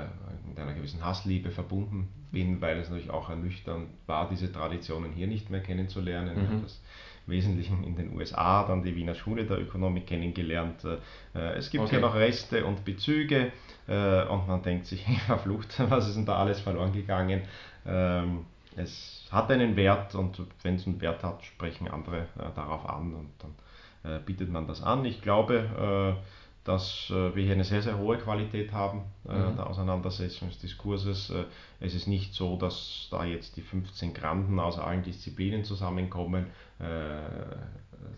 mit 0.47 0.57
einer 0.57 0.73
gewissen 0.73 1.03
Hassliebe 1.03 1.51
verbunden 1.51 2.07
bin, 2.31 2.61
weil 2.61 2.77
es 2.77 2.89
natürlich 2.89 3.09
auch 3.09 3.29
ernüchternd 3.29 3.89
war, 4.07 4.29
diese 4.29 4.51
Traditionen 4.51 5.11
hier 5.11 5.27
nicht 5.27 5.49
mehr 5.49 5.59
kennenzulernen. 5.61 6.37
Ich 6.37 6.43
Mhm. 6.43 6.53
habe 6.53 6.61
das 6.63 6.81
im 7.27 7.33
Wesentlichen 7.33 7.83
in 7.83 7.95
den 7.97 8.15
USA, 8.15 8.63
dann 8.63 8.81
die 8.83 8.95
Wiener 8.95 9.15
Schule 9.15 9.43
der 9.45 9.59
Ökonomik 9.59 10.07
kennengelernt. 10.07 10.85
Äh, 10.85 11.39
Es 11.57 11.69
gibt 11.69 11.83
Okay. 11.83 11.95
hier 11.97 11.99
noch 11.99 12.15
Reste 12.15 12.65
und 12.65 12.85
Bezüge 12.85 13.51
äh, 13.87 14.23
und 14.27 14.47
man 14.47 14.61
denkt 14.63 14.85
sich, 14.85 15.05
verflucht, 15.25 15.75
was 15.89 16.07
ist 16.07 16.15
denn 16.15 16.25
da 16.25 16.37
alles 16.37 16.61
verloren 16.61 16.93
gegangen? 16.93 17.41
Ähm, 17.85 18.45
Es 18.75 19.27
hat 19.31 19.51
einen 19.51 19.75
Wert 19.75 20.15
und 20.15 20.41
wenn 20.63 20.75
es 20.75 20.87
einen 20.87 21.01
Wert 21.01 21.23
hat, 21.23 21.43
sprechen 21.43 21.87
andere 21.89 22.19
äh, 22.37 22.49
darauf 22.55 22.87
an 22.87 23.13
und 23.13 23.29
dann 23.39 23.53
bietet 24.25 24.49
man 24.49 24.67
das 24.67 24.81
an. 24.81 25.05
Ich 25.05 25.21
glaube, 25.21 26.15
äh, 26.17 26.23
dass 26.65 27.09
äh, 27.09 27.35
wir 27.35 27.43
hier 27.43 27.53
eine 27.53 27.63
sehr, 27.63 27.81
sehr 27.81 27.97
hohe 27.97 28.17
Qualität 28.17 28.71
haben 28.73 29.03
äh, 29.27 29.33
Mhm. 29.33 29.55
der 29.55 29.67
Auseinandersetzung 29.67 30.49
des 30.49 30.59
Diskurses. 30.59 31.29
Äh, 31.29 31.45
Es 31.79 31.93
ist 31.95 32.07
nicht 32.07 32.33
so, 32.33 32.57
dass 32.57 33.07
da 33.11 33.23
jetzt 33.23 33.55
die 33.55 33.61
15 33.61 34.13
Granden 34.13 34.59
aus 34.59 34.77
allen 34.77 35.01
Disziplinen 35.03 35.63
zusammenkommen. 35.63 36.47
Äh, 36.79 36.85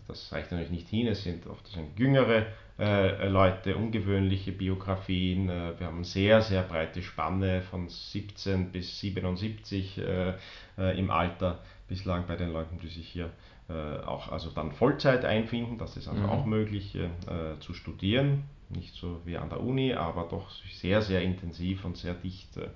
Das 0.08 0.32
reicht 0.32 0.50
natürlich 0.52 0.70
nicht 0.70 0.88
hin. 0.88 1.06
Es 1.08 1.22
sind 1.24 1.46
oft 1.46 1.66
sind 1.68 1.98
jüngere 1.98 2.46
äh, 2.78 3.28
Leute, 3.28 3.76
ungewöhnliche 3.76 4.52
Biografien. 4.52 5.48
Äh, 5.48 5.78
Wir 5.78 5.86
haben 5.86 5.96
eine 5.96 6.04
sehr, 6.04 6.40
sehr 6.42 6.62
breite 6.62 7.02
Spanne 7.02 7.62
von 7.62 7.88
17 7.88 8.70
bis 8.72 9.00
77 9.00 9.98
äh, 9.98 10.34
äh, 10.78 10.98
im 10.98 11.10
Alter 11.10 11.60
bislang 11.88 12.26
bei 12.26 12.36
den 12.36 12.52
Leuten, 12.52 12.78
die 12.78 12.88
sich 12.88 13.08
hier 13.08 13.26
äh, 13.26 13.61
auch 14.06 14.30
also 14.32 14.50
dann 14.50 14.72
Vollzeit 14.72 15.24
einfinden. 15.24 15.78
Das 15.78 15.96
ist 15.96 16.08
also 16.08 16.22
Mhm. 16.22 16.28
auch 16.28 16.44
möglich 16.46 16.94
äh, 16.94 17.04
äh, 17.04 17.58
zu 17.60 17.74
studieren. 17.74 18.44
Nicht 18.70 18.94
so 18.94 19.20
wie 19.24 19.36
an 19.36 19.48
der 19.50 19.60
Uni, 19.60 19.92
aber 19.94 20.26
doch 20.30 20.50
sehr, 20.80 21.02
sehr 21.02 21.22
intensiv 21.22 21.84
und 21.84 21.96
sehr 21.98 22.14
dicht 22.14 22.56
äh, 22.56 22.68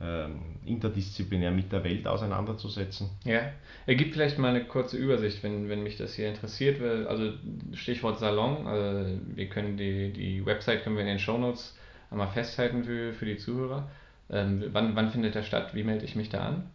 ähm, 0.00 0.40
interdisziplinär 0.64 1.50
mit 1.50 1.72
der 1.72 1.82
Welt 1.82 2.06
auseinanderzusetzen. 2.06 3.10
Ja, 3.24 3.40
ergibt 3.86 4.12
vielleicht 4.12 4.38
mal 4.38 4.50
eine 4.50 4.64
kurze 4.64 4.96
Übersicht, 4.96 5.42
wenn, 5.42 5.68
wenn 5.68 5.82
mich 5.82 5.96
das 5.96 6.14
hier 6.14 6.28
interessiert. 6.28 6.80
Also 7.08 7.32
Stichwort 7.74 8.18
Salon, 8.18 8.66
also 8.66 9.18
wir 9.34 9.48
können 9.48 9.76
die, 9.76 10.12
die 10.12 10.46
Website 10.46 10.84
können 10.84 10.96
wir 10.96 11.02
in 11.02 11.08
den 11.08 11.18
Shownotes 11.18 11.76
einmal 12.10 12.28
festhalten 12.28 12.84
für, 12.84 13.12
für 13.12 13.24
die 13.26 13.38
Zuhörer. 13.38 13.88
Ähm, 14.30 14.62
wann, 14.72 14.94
wann 14.94 15.10
findet 15.10 15.34
der 15.34 15.42
statt? 15.42 15.74
Wie 15.74 15.82
melde 15.82 16.04
ich 16.04 16.14
mich 16.14 16.28
da 16.28 16.40
an? 16.46 16.70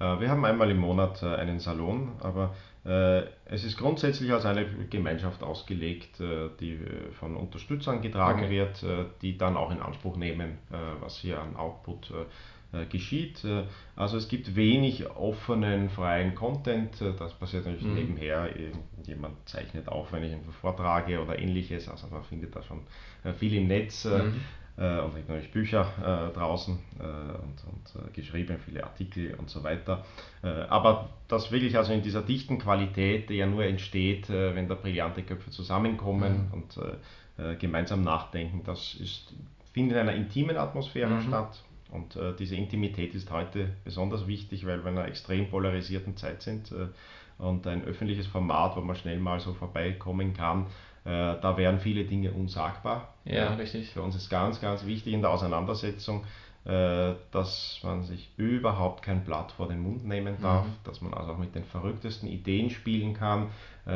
Äh, 0.00 0.20
Wir 0.20 0.30
haben 0.30 0.44
einmal 0.44 0.70
im 0.70 0.78
Monat 0.78 1.22
äh, 1.22 1.34
einen 1.36 1.60
Salon, 1.60 2.12
aber 2.20 2.54
äh, 2.84 3.22
es 3.46 3.64
ist 3.64 3.76
grundsätzlich 3.76 4.32
als 4.32 4.44
eine 4.46 4.64
Gemeinschaft 4.90 5.42
ausgelegt, 5.42 6.20
die 6.60 6.78
von 7.18 7.36
Unterstützern 7.36 8.00
getragen 8.02 8.44
Okay. 8.44 8.50
wird, 8.50 8.84
die 9.22 9.36
dann 9.36 9.56
auch 9.56 9.70
in 9.70 9.80
Anspruch 9.80 10.16
nehmen, 10.16 10.58
was 11.00 11.16
hier 11.18 11.40
an 11.40 11.56
Output 11.56 12.12
geschieht. 12.90 13.42
Also 13.96 14.16
es 14.16 14.28
gibt 14.28 14.54
wenig 14.54 15.10
offenen, 15.10 15.88
freien 15.90 16.34
Content, 16.34 17.00
das 17.18 17.34
passiert 17.34 17.64
natürlich 17.66 17.86
Mhm. 17.86 17.94
nebenher. 17.94 18.48
Jemand 19.04 19.48
zeichnet 19.48 19.88
auf, 19.88 20.12
wenn 20.12 20.22
ich 20.22 20.30
irgendwo 20.32 20.52
vortrage 20.52 21.20
oder 21.22 21.38
ähnliches, 21.38 21.88
also 21.88 22.06
man 22.08 22.22
findet 22.24 22.54
da 22.54 22.62
schon 22.62 22.80
viel 23.38 23.54
im 23.54 23.66
Netz. 23.68 24.04
Mhm. 24.04 24.40
Äh, 24.78 25.00
und 25.00 25.14
natürlich 25.28 25.50
Bücher 25.50 25.86
äh, 25.98 26.34
draußen 26.34 26.78
äh, 27.00 27.02
und, 27.02 28.04
und 28.04 28.14
geschrieben, 28.14 28.56
viele 28.64 28.84
Artikel 28.84 29.34
und 29.34 29.50
so 29.50 29.62
weiter. 29.64 30.04
Aber 30.68 31.10
das 31.26 31.50
wirklich 31.50 31.76
also 31.76 31.92
in 31.92 32.02
dieser 32.02 32.22
dichten 32.22 32.58
Qualität, 32.58 33.28
die 33.28 33.34
ja 33.34 33.46
nur 33.46 33.64
entsteht, 33.64 34.28
wenn 34.30 34.68
da 34.68 34.74
brillante 34.74 35.22
Köpfe 35.22 35.50
zusammenkommen 35.50 36.48
Mhm. 36.48 36.52
und 36.52 37.58
gemeinsam 37.58 38.02
nachdenken, 38.02 38.62
das 38.64 38.94
ist, 38.94 39.32
findet 39.72 39.96
in 39.96 40.02
einer 40.08 40.14
intimen 40.14 40.56
Atmosphäre 40.56 41.10
Mhm. 41.10 41.22
statt. 41.22 41.62
Und 41.90 42.16
äh, 42.16 42.34
diese 42.38 42.54
Intimität 42.56 43.14
ist 43.14 43.30
heute 43.30 43.70
besonders 43.84 44.26
wichtig, 44.26 44.66
weil 44.66 44.84
wir 44.84 44.90
in 44.90 44.98
einer 44.98 45.08
extrem 45.08 45.48
polarisierten 45.48 46.16
Zeit 46.16 46.42
sind. 46.42 46.70
Äh, 46.72 46.88
und 47.38 47.66
ein 47.68 47.84
öffentliches 47.84 48.26
Format, 48.26 48.76
wo 48.76 48.80
man 48.80 48.96
schnell 48.96 49.18
mal 49.20 49.38
so 49.38 49.54
vorbeikommen 49.54 50.34
kann, 50.34 50.66
da 51.04 51.56
wären 51.56 51.78
viele 51.78 52.04
Dinge 52.04 52.32
unsagbar. 52.32 53.14
Ja, 53.24 53.52
Äh, 53.52 53.54
richtig. 53.54 53.90
Für 53.90 54.02
uns 54.02 54.14
ist 54.16 54.28
ganz, 54.30 54.60
ganz 54.60 54.84
wichtig 54.86 55.12
in 55.12 55.20
der 55.20 55.30
Auseinandersetzung, 55.30 56.22
äh, 56.22 56.26
dass 56.64 57.80
man 57.82 58.02
sich 58.02 58.30
überhaupt 58.36 59.02
kein 59.02 59.24
Blatt 59.24 59.52
vor 59.52 59.68
den 59.68 59.80
Mund 59.80 60.04
nehmen 60.06 60.36
darf, 60.42 60.66
Mhm. 60.66 60.70
dass 60.84 61.00
man 61.00 61.14
also 61.14 61.32
auch 61.32 61.38
mit 61.38 61.54
den 61.54 61.64
verrücktesten 61.64 62.28
Ideen 62.28 62.68
spielen 62.68 63.14
kann. 63.14 63.46
Äh, 63.86 63.90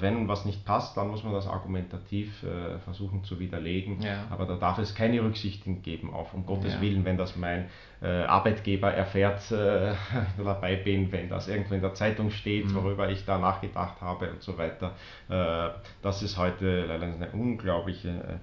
Wenn 0.00 0.28
was 0.28 0.44
nicht 0.44 0.64
passt, 0.64 0.96
dann 0.96 1.08
muss 1.08 1.24
man 1.24 1.32
das 1.32 1.48
argumentativ 1.48 2.44
äh, 2.44 2.78
versuchen 2.84 3.24
zu 3.24 3.40
widerlegen. 3.40 4.00
Ja. 4.00 4.24
Aber 4.30 4.46
da 4.46 4.54
darf 4.54 4.78
es 4.78 4.94
keine 4.94 5.20
Rücksichten 5.20 5.82
geben 5.82 6.12
auf, 6.14 6.32
um 6.32 6.46
Gottes 6.46 6.74
Ja. 6.74 6.80
Willen, 6.80 7.04
wenn 7.04 7.16
das 7.16 7.34
mein 7.34 7.66
äh, 8.00 8.06
Arbeitgeber 8.22 8.92
erfährt, 8.94 9.50
äh, 9.50 9.94
dabei 10.44 10.76
bin, 10.76 11.10
wenn 11.10 11.28
das 11.28 11.48
irgendwo 11.48 11.74
in 11.74 11.80
der 11.80 11.94
Zeitung 11.94 12.30
steht, 12.30 12.66
Mhm. 12.66 12.74
worüber 12.76 13.10
ich 13.10 13.24
da 13.24 13.38
nachgedacht 13.38 14.00
habe 14.00 14.30
und 14.30 14.42
so 14.42 14.56
weiter. 14.58 14.92
Äh, 15.28 15.70
das 16.02 16.22
ist 16.22 16.38
heute 16.38 16.84
leider 16.86 17.06
eine 17.06 17.30
unglaubliche 17.32 18.10
äh, 18.10 18.38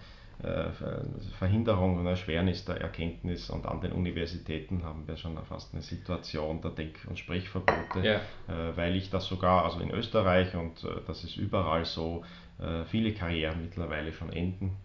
Verhinderung 1.37 1.97
und 1.99 2.05
Erschwernis 2.07 2.63
der 2.65 2.79
Erkenntnis 2.79 3.49
und 3.49 3.65
an 3.65 3.81
den 3.81 3.91
Universitäten 3.91 4.83
haben 4.83 5.05
wir 5.07 5.17
schon 5.17 5.37
fast 5.43 5.73
eine 5.73 5.81
Situation 5.81 6.61
der 6.61 6.71
Denk- 6.71 7.05
und 7.09 7.19
Sprechverbote, 7.19 7.99
Ja. 8.03 8.15
äh, 8.47 8.75
weil 8.77 8.95
ich 8.95 9.09
das 9.09 9.25
sogar, 9.25 9.65
also 9.65 9.79
in 9.81 9.91
Österreich 9.91 10.55
und 10.55 10.83
äh, 10.83 10.87
das 11.07 11.23
ist 11.25 11.35
überall 11.37 11.83
so, 11.85 12.23
äh, 12.59 12.85
viele 12.85 13.13
Karrieren 13.13 13.61
mittlerweile 13.61 14.11
schon 14.13 14.31
enden. 14.31 14.75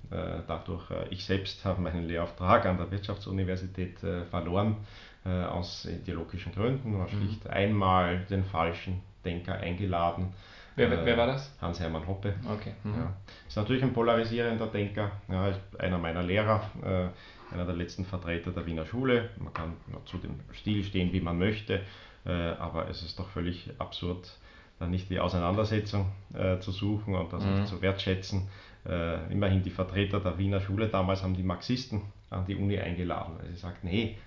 Dadurch, 0.47 0.85
ich 1.11 1.25
selbst 1.25 1.65
habe 1.65 1.81
meinen 1.81 2.07
Lehrauftrag 2.07 2.67
an 2.67 2.77
der 2.79 2.89
Wirtschaftsuniversität 2.93 3.99
verloren, 4.31 4.77
aus 5.25 5.87
ideologischen 5.87 6.53
Gründen, 6.53 6.97
war 6.97 7.07
Mhm. 7.07 7.19
schlicht 7.19 7.51
einmal 7.51 8.19
den 8.31 8.45
falschen 8.45 9.01
Denker 9.25 9.55
eingeladen. 9.55 10.33
Wer, 10.77 10.91
Äh, 10.91 11.05
wer 11.07 11.17
war 11.17 11.27
das? 11.29 11.55
Hans-Hermann 11.61 12.07
Hoppe. 12.07 12.35
Okay. 12.53 12.73
Mhm. 12.83 12.95
Ja. 12.95 13.13
Ist 13.47 13.57
natürlich 13.57 13.83
ein 13.83 13.93
polarisierender 13.93 14.67
Denker, 14.67 15.13
ja, 15.29 15.49
ist 15.49 15.61
einer 15.79 15.99
meiner 15.99 16.23
Lehrer, 16.23 16.63
äh, 16.83 17.55
einer 17.55 17.65
der 17.65 17.75
letzten 17.77 18.05
Vertreter 18.05 18.51
der 18.51 18.67
Wiener 18.67 18.85
Schule. 18.85 19.31
Man 19.39 19.53
kann 19.53 19.75
zu 20.07 20.19
dem 20.19 20.41
Stil 20.53 20.83
stehen, 20.85 21.13
wie 21.13 21.21
man 21.21 21.39
möchte, 21.39 21.81
äh, 22.27 22.31
aber 22.33 22.89
es 22.89 23.03
ist 23.03 23.19
doch 23.19 23.29
völlig 23.29 23.71
absurd, 23.79 24.37
da 24.81 24.87
nicht 24.87 25.09
die 25.11 25.21
Auseinandersetzung 25.21 26.11
äh, 26.33 26.59
zu 26.59 26.73
suchen 26.73 27.15
und 27.15 27.33
das 27.33 27.45
Mhm. 27.45 27.55
nicht 27.55 27.69
zu 27.69 27.81
wertschätzen. 27.81 28.49
Äh, 28.87 29.33
immerhin 29.33 29.63
die 29.63 29.71
Vertreter 29.71 30.19
der 30.21 30.37
Wiener 30.39 30.61
Schule 30.61 30.89
damals 30.89 31.23
haben 31.23 31.35
die 31.37 31.43
Marxisten 31.45 32.03
an 32.31 32.45
die 32.47 32.57
Uni 32.57 32.79
eingeladen, 32.79 33.35
weil 33.39 33.47
sie 33.49 33.57
sagten, 33.57 33.87
hey, 33.87 34.19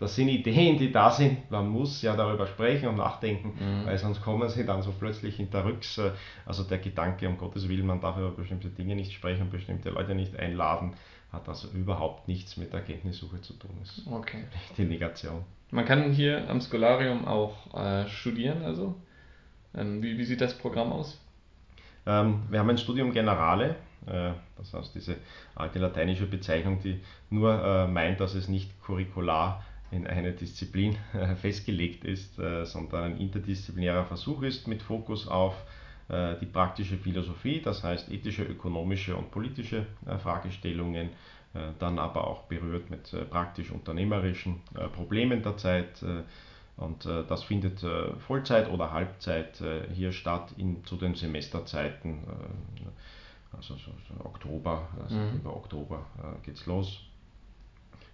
das 0.00 0.16
sind 0.16 0.28
Ideen, 0.28 0.78
die 0.78 0.90
da 0.90 1.10
sind. 1.10 1.50
Man 1.50 1.68
muss 1.68 2.02
ja 2.02 2.16
darüber 2.16 2.46
sprechen 2.46 2.88
und 2.88 2.96
nachdenken, 2.96 3.52
Mhm. 3.60 3.86
weil 3.86 3.98
sonst 3.98 4.22
kommen 4.22 4.48
sie 4.48 4.64
dann 4.66 4.82
so 4.82 4.92
plötzlich 4.98 5.36
hinterrücks. 5.36 5.98
äh, 5.98 6.10
Also 6.46 6.64
der 6.64 6.78
Gedanke, 6.78 7.28
um 7.28 7.36
Gottes 7.38 7.68
Willen, 7.68 7.86
man 7.86 8.00
darf 8.00 8.16
über 8.16 8.30
bestimmte 8.30 8.68
Dinge 8.70 8.96
nicht 8.96 9.12
sprechen, 9.12 9.50
bestimmte 9.50 9.90
Leute 9.90 10.14
nicht 10.14 10.36
einladen, 10.38 10.94
hat 11.32 11.48
also 11.48 11.68
überhaupt 11.68 12.26
nichts 12.26 12.56
mit 12.56 12.72
Erkenntnissuche 12.74 13.40
zu 13.42 13.52
tun. 13.54 13.70
Das 13.80 13.98
ist 13.98 14.06
Okay. 14.08 14.44
die 14.76 14.84
Negation. 14.84 15.44
Man 15.70 15.84
kann 15.84 16.10
hier 16.12 16.48
am 16.50 16.60
Scholarium 16.60 17.28
auch 17.28 17.54
äh, 17.74 18.08
studieren, 18.08 18.64
also. 18.64 18.96
Ähm, 19.74 20.02
wie, 20.02 20.18
wie 20.18 20.24
sieht 20.24 20.40
das 20.40 20.58
Programm 20.58 20.90
aus? 20.92 21.20
Ähm, 22.06 22.42
wir 22.50 22.58
haben 22.58 22.70
ein 22.70 22.78
Studium 22.78 23.12
Generale, 23.12 23.76
äh, 24.06 24.32
das 24.56 24.72
heißt 24.72 24.94
diese 24.94 25.16
alte 25.54 25.78
lateinische 25.78 26.26
Bezeichnung, 26.26 26.80
die 26.82 27.00
nur 27.28 27.52
äh, 27.62 27.86
meint, 27.86 28.18
dass 28.18 28.34
es 28.34 28.48
nicht 28.48 28.70
curricular 28.82 29.62
in 29.90 30.06
eine 30.06 30.32
Disziplin 30.32 30.96
äh, 31.12 31.34
festgelegt 31.34 32.04
ist, 32.04 32.38
äh, 32.38 32.64
sondern 32.64 33.04
ein 33.04 33.18
interdisziplinärer 33.18 34.04
Versuch 34.04 34.42
ist 34.42 34.68
mit 34.68 34.82
Fokus 34.82 35.26
auf 35.26 35.54
äh, 36.08 36.36
die 36.40 36.46
praktische 36.46 36.96
Philosophie, 36.96 37.60
das 37.60 37.82
heißt 37.82 38.10
ethische, 38.10 38.44
ökonomische 38.44 39.16
und 39.16 39.30
politische 39.30 39.86
Fragestellungen, 40.22 41.10
dann 41.80 41.98
aber 41.98 42.28
auch 42.28 42.42
berührt 42.44 42.90
mit 42.90 43.12
praktisch-unternehmerischen 43.28 44.60
Problemen 44.94 45.42
der 45.42 45.56
Zeit. 45.56 46.00
Und 46.76 47.04
das 47.04 47.42
findet 47.42 47.84
Vollzeit 48.28 48.70
oder 48.70 48.92
Halbzeit 48.92 49.60
hier 49.92 50.12
statt 50.12 50.54
in, 50.56 50.84
zu 50.84 50.94
den 50.94 51.16
Semesterzeiten, 51.16 52.20
also 53.50 53.74
so, 53.74 53.90
so 54.08 54.24
Oktober, 54.24 54.88
also 55.02 55.16
mhm. 55.16 55.38
über 55.40 55.56
Oktober 55.56 56.06
geht 56.44 56.54
es 56.54 56.66
los 56.66 57.09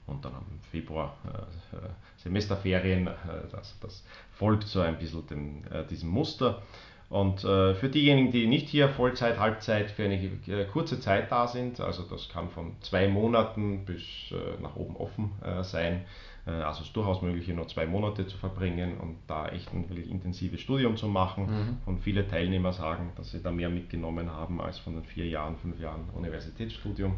und 0.06 0.24
dann 0.24 0.32
im 0.32 0.60
Februar 0.70 1.16
äh, 1.24 1.76
Semesterferien. 2.18 3.06
Äh, 3.06 3.12
das, 3.50 3.78
das, 3.80 4.04
folgt 4.32 4.64
so 4.64 4.80
ein 4.80 4.98
bisschen 4.98 5.26
dem, 5.28 5.64
äh, 5.70 5.84
diesem 5.86 6.10
Muster. 6.10 6.62
Und 7.08 7.44
äh, 7.44 7.74
für 7.74 7.88
diejenigen, 7.88 8.32
die 8.32 8.46
nicht 8.46 8.68
hier 8.68 8.88
Vollzeit, 8.88 9.38
Halbzeit 9.38 9.90
für 9.92 10.04
eine 10.04 10.16
äh, 10.16 10.64
kurze 10.66 11.00
Zeit 11.00 11.30
da 11.30 11.46
sind, 11.46 11.80
also 11.80 12.02
das 12.02 12.28
kann 12.28 12.50
von 12.50 12.72
zwei 12.80 13.08
Monaten 13.08 13.84
bis 13.84 14.02
äh, 14.32 14.60
nach 14.60 14.76
oben 14.76 14.96
offen 14.96 15.30
sein, 15.62 16.04
also 16.46 16.82
es 16.82 16.86
ist 16.86 16.96
durchaus 16.96 17.22
möglich, 17.22 17.44
hier 17.44 17.56
nur 17.56 17.66
zwei 17.66 17.86
Monate 17.86 18.24
zu 18.28 18.38
verbringen 18.38 18.98
und 18.98 19.16
da 19.26 19.48
echt 19.48 19.72
ein 19.72 19.88
wirklich 19.88 20.08
intensives 20.08 20.60
Studium 20.60 20.96
zu 20.96 21.08
machen. 21.08 21.46
Mhm. 21.46 21.76
Und 21.86 21.98
viele 21.98 22.28
Teilnehmer 22.28 22.72
sagen, 22.72 23.10
dass 23.16 23.32
sie 23.32 23.42
da 23.42 23.50
mehr 23.50 23.68
mitgenommen 23.68 24.30
haben 24.30 24.60
als 24.60 24.78
von 24.78 24.94
den 24.94 25.02
vier 25.02 25.26
Jahren, 25.26 25.56
fünf 25.56 25.80
Jahren 25.80 26.08
Universitätsstudium. 26.14 27.16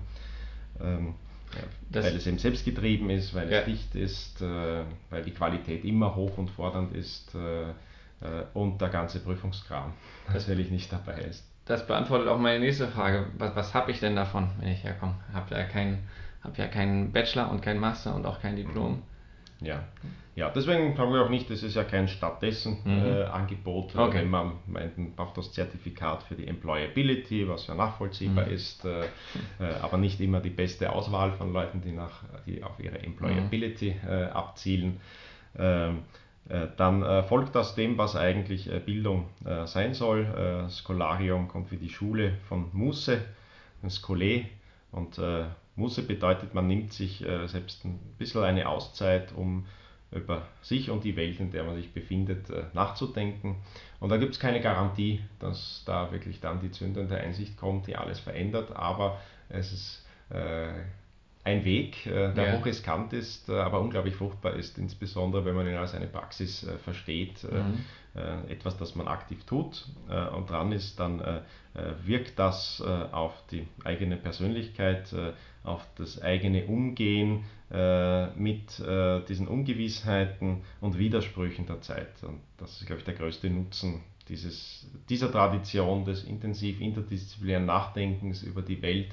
Ähm, 0.80 1.14
ja, 1.55 2.02
weil 2.02 2.17
es 2.17 2.26
eben 2.26 2.38
selbstgetrieben 2.38 3.11
ist, 3.11 3.35
weil 3.35 3.50
ja. 3.50 3.61
es 3.61 3.64
dicht 3.64 3.95
ist, 3.95 4.43
äh, 4.43 4.85
weil 5.11 5.23
die 5.23 5.31
Qualität 5.33 5.85
immer 5.85 6.14
hoch 6.14 6.37
und 6.38 6.50
fordernd 6.50 6.95
ist 6.95 7.35
äh, 7.35 7.71
äh, 7.71 8.45
und 8.55 8.81
der 8.81 8.88
ganze 8.88 9.21
Prüfungskram 9.21 9.93
natürlich 10.33 10.71
nicht 10.71 10.93
dabei 10.93 11.23
ist. 11.23 11.45
Das 11.64 11.87
beantwortet 11.87 12.28
auch 12.28 12.38
meine 12.38 12.61
nächste 12.61 12.88
Frage. 12.88 13.26
Was, 13.37 13.55
was 13.55 13.75
habe 13.75 13.90
ich 13.90 14.00
denn 14.00 14.17
davon, 14.17 14.50
wenn 14.59 14.69
ich 14.69 14.85
herkomme? 14.85 15.14
Habe 15.33 15.55
ja 15.55 15.64
keinen 15.64 15.99
hab 16.43 16.57
ja 16.57 16.67
keinen 16.67 17.12
Bachelor 17.12 17.50
und 17.50 17.62
keinen 17.62 17.81
Master 17.81 18.14
und 18.14 18.25
auch 18.25 18.40
kein 18.40 18.57
Diplom. 18.57 18.93
Mhm. 18.93 19.02
Ja. 19.60 19.82
ja, 20.36 20.50
deswegen 20.50 20.96
sagen 20.96 21.12
wir 21.12 21.24
auch 21.24 21.30
nicht, 21.30 21.50
das 21.50 21.64
ist 21.64 21.74
ja 21.74 21.82
kein 21.82 22.06
stattdessen 22.06 22.78
mhm. 22.84 23.04
äh, 23.04 23.24
Angebot, 23.24 23.96
okay. 23.96 24.18
wenn 24.18 24.30
man 24.30 24.52
meint, 24.66 24.96
man 24.96 25.12
braucht 25.12 25.36
das 25.36 25.52
Zertifikat 25.52 26.22
für 26.22 26.36
die 26.36 26.46
Employability, 26.46 27.48
was 27.48 27.66
ja 27.66 27.74
nachvollziehbar 27.74 28.46
mhm. 28.46 28.52
ist, 28.52 28.84
äh, 28.84 29.00
äh, 29.00 29.74
aber 29.82 29.98
nicht 29.98 30.20
immer 30.20 30.40
die 30.40 30.50
beste 30.50 30.92
Auswahl 30.92 31.32
von 31.32 31.52
Leuten, 31.52 31.80
die, 31.80 31.90
nach, 31.90 32.22
die 32.46 32.62
auf 32.62 32.78
ihre 32.78 33.00
Employability 33.00 33.96
mhm. 34.00 34.08
Äh, 34.08 34.24
abzielen. 34.26 35.00
Ähm, 35.58 36.04
äh, 36.48 36.68
dann 36.76 37.02
äh, 37.02 37.24
folgt 37.24 37.56
das 37.56 37.74
dem, 37.74 37.98
was 37.98 38.14
eigentlich 38.14 38.70
Bildung 38.86 39.26
sein 39.64 39.94
soll. 39.94 40.68
Scholarium 40.70 41.48
kommt 41.48 41.72
wie 41.72 41.76
die 41.76 41.88
Schule 41.88 42.34
von 42.48 42.66
Musse, 42.72 43.22
ein 43.82 43.90
Scholé 43.90 44.46
und 44.92 45.20
Musse 45.78 46.02
bedeutet, 46.02 46.54
man 46.54 46.66
nimmt 46.66 46.92
sich 46.92 47.25
äh, 47.25 47.47
selbst 47.47 47.85
ein 47.85 47.99
bisschen 48.18 48.42
eine 48.42 48.68
Auszeit, 48.68 49.32
um 49.35 49.66
über 50.11 50.47
sich 50.62 50.90
und 50.90 51.04
die 51.04 51.16
Welt, 51.16 51.38
in 51.38 51.50
der 51.50 51.64
man 51.64 51.76
sich 51.76 51.92
befindet, 51.92 52.49
äh, 52.50 52.64
nachzudenken. 52.73 53.56
Und 54.00 54.08
da 54.11 54.16
gibt 54.16 54.32
es 54.32 54.40
keine 54.40 54.61
Garantie, 54.61 55.20
dass 55.38 55.82
da 55.87 56.11
wirklich 56.12 56.40
dann 56.40 56.61
die 56.61 56.70
zündende 56.70 57.16
Einsicht 57.16 57.56
kommt, 57.56 57.87
die 57.87 57.97
alles 57.97 58.18
verändert, 58.18 58.75
aber 58.75 59.20
es 59.49 59.73
ist 59.73 60.06
äh, 60.30 60.73
ein 61.44 61.64
Weg, 61.64 62.06
äh, 62.06 62.32
der 62.32 62.47
ja. 62.47 62.58
hochriskant 62.58 63.12
ist, 63.12 63.49
äh, 63.49 63.52
aber 63.52 63.80
unglaublich 63.80 64.14
fruchtbar 64.14 64.54
ist, 64.54 64.78
insbesondere 64.78 65.44
wenn 65.44 65.54
man 65.54 65.66
ihn 65.66 65.76
als 65.76 65.94
eine 65.94 66.06
Praxis 66.06 66.64
äh, 66.64 66.78
versteht, 66.78 67.45
mhm. 67.45 67.84
Etwas, 68.49 68.76
das 68.78 68.95
man 68.95 69.09
aktiv 69.09 69.45
tut 69.45 69.87
und 70.37 70.50
dran 70.50 70.73
ist, 70.73 70.99
dann 70.99 71.43
wirkt 72.04 72.39
das 72.39 72.81
auf 73.13 73.33
die 73.50 73.67
eigene 73.85 74.17
Persönlichkeit, 74.17 75.15
auf 75.65 75.87
das 75.97 76.21
eigene 76.21 76.67
Umgehen 76.67 77.45
mit 78.37 78.78
diesen 79.28 79.49
Ungewissheiten 79.49 80.63
und 80.81 80.99
Widersprüchen 80.99 81.67
der 81.67 81.81
Zeit. 81.81 82.23
Und 82.23 82.41
das 82.57 82.81
ist, 82.81 82.87
glaube 82.87 83.00
ich, 83.00 83.04
der 83.04 83.15
größte 83.15 83.50
Nutzen 83.50 84.02
dieses, 84.28 84.87
dieser 85.09 85.31
Tradition 85.31 86.04
des 86.04 86.25
intensiv 86.25 86.81
interdisziplinären 86.81 87.67
Nachdenkens 87.67 88.43
über 88.43 88.63
die 88.63 88.83
Welt 88.83 89.09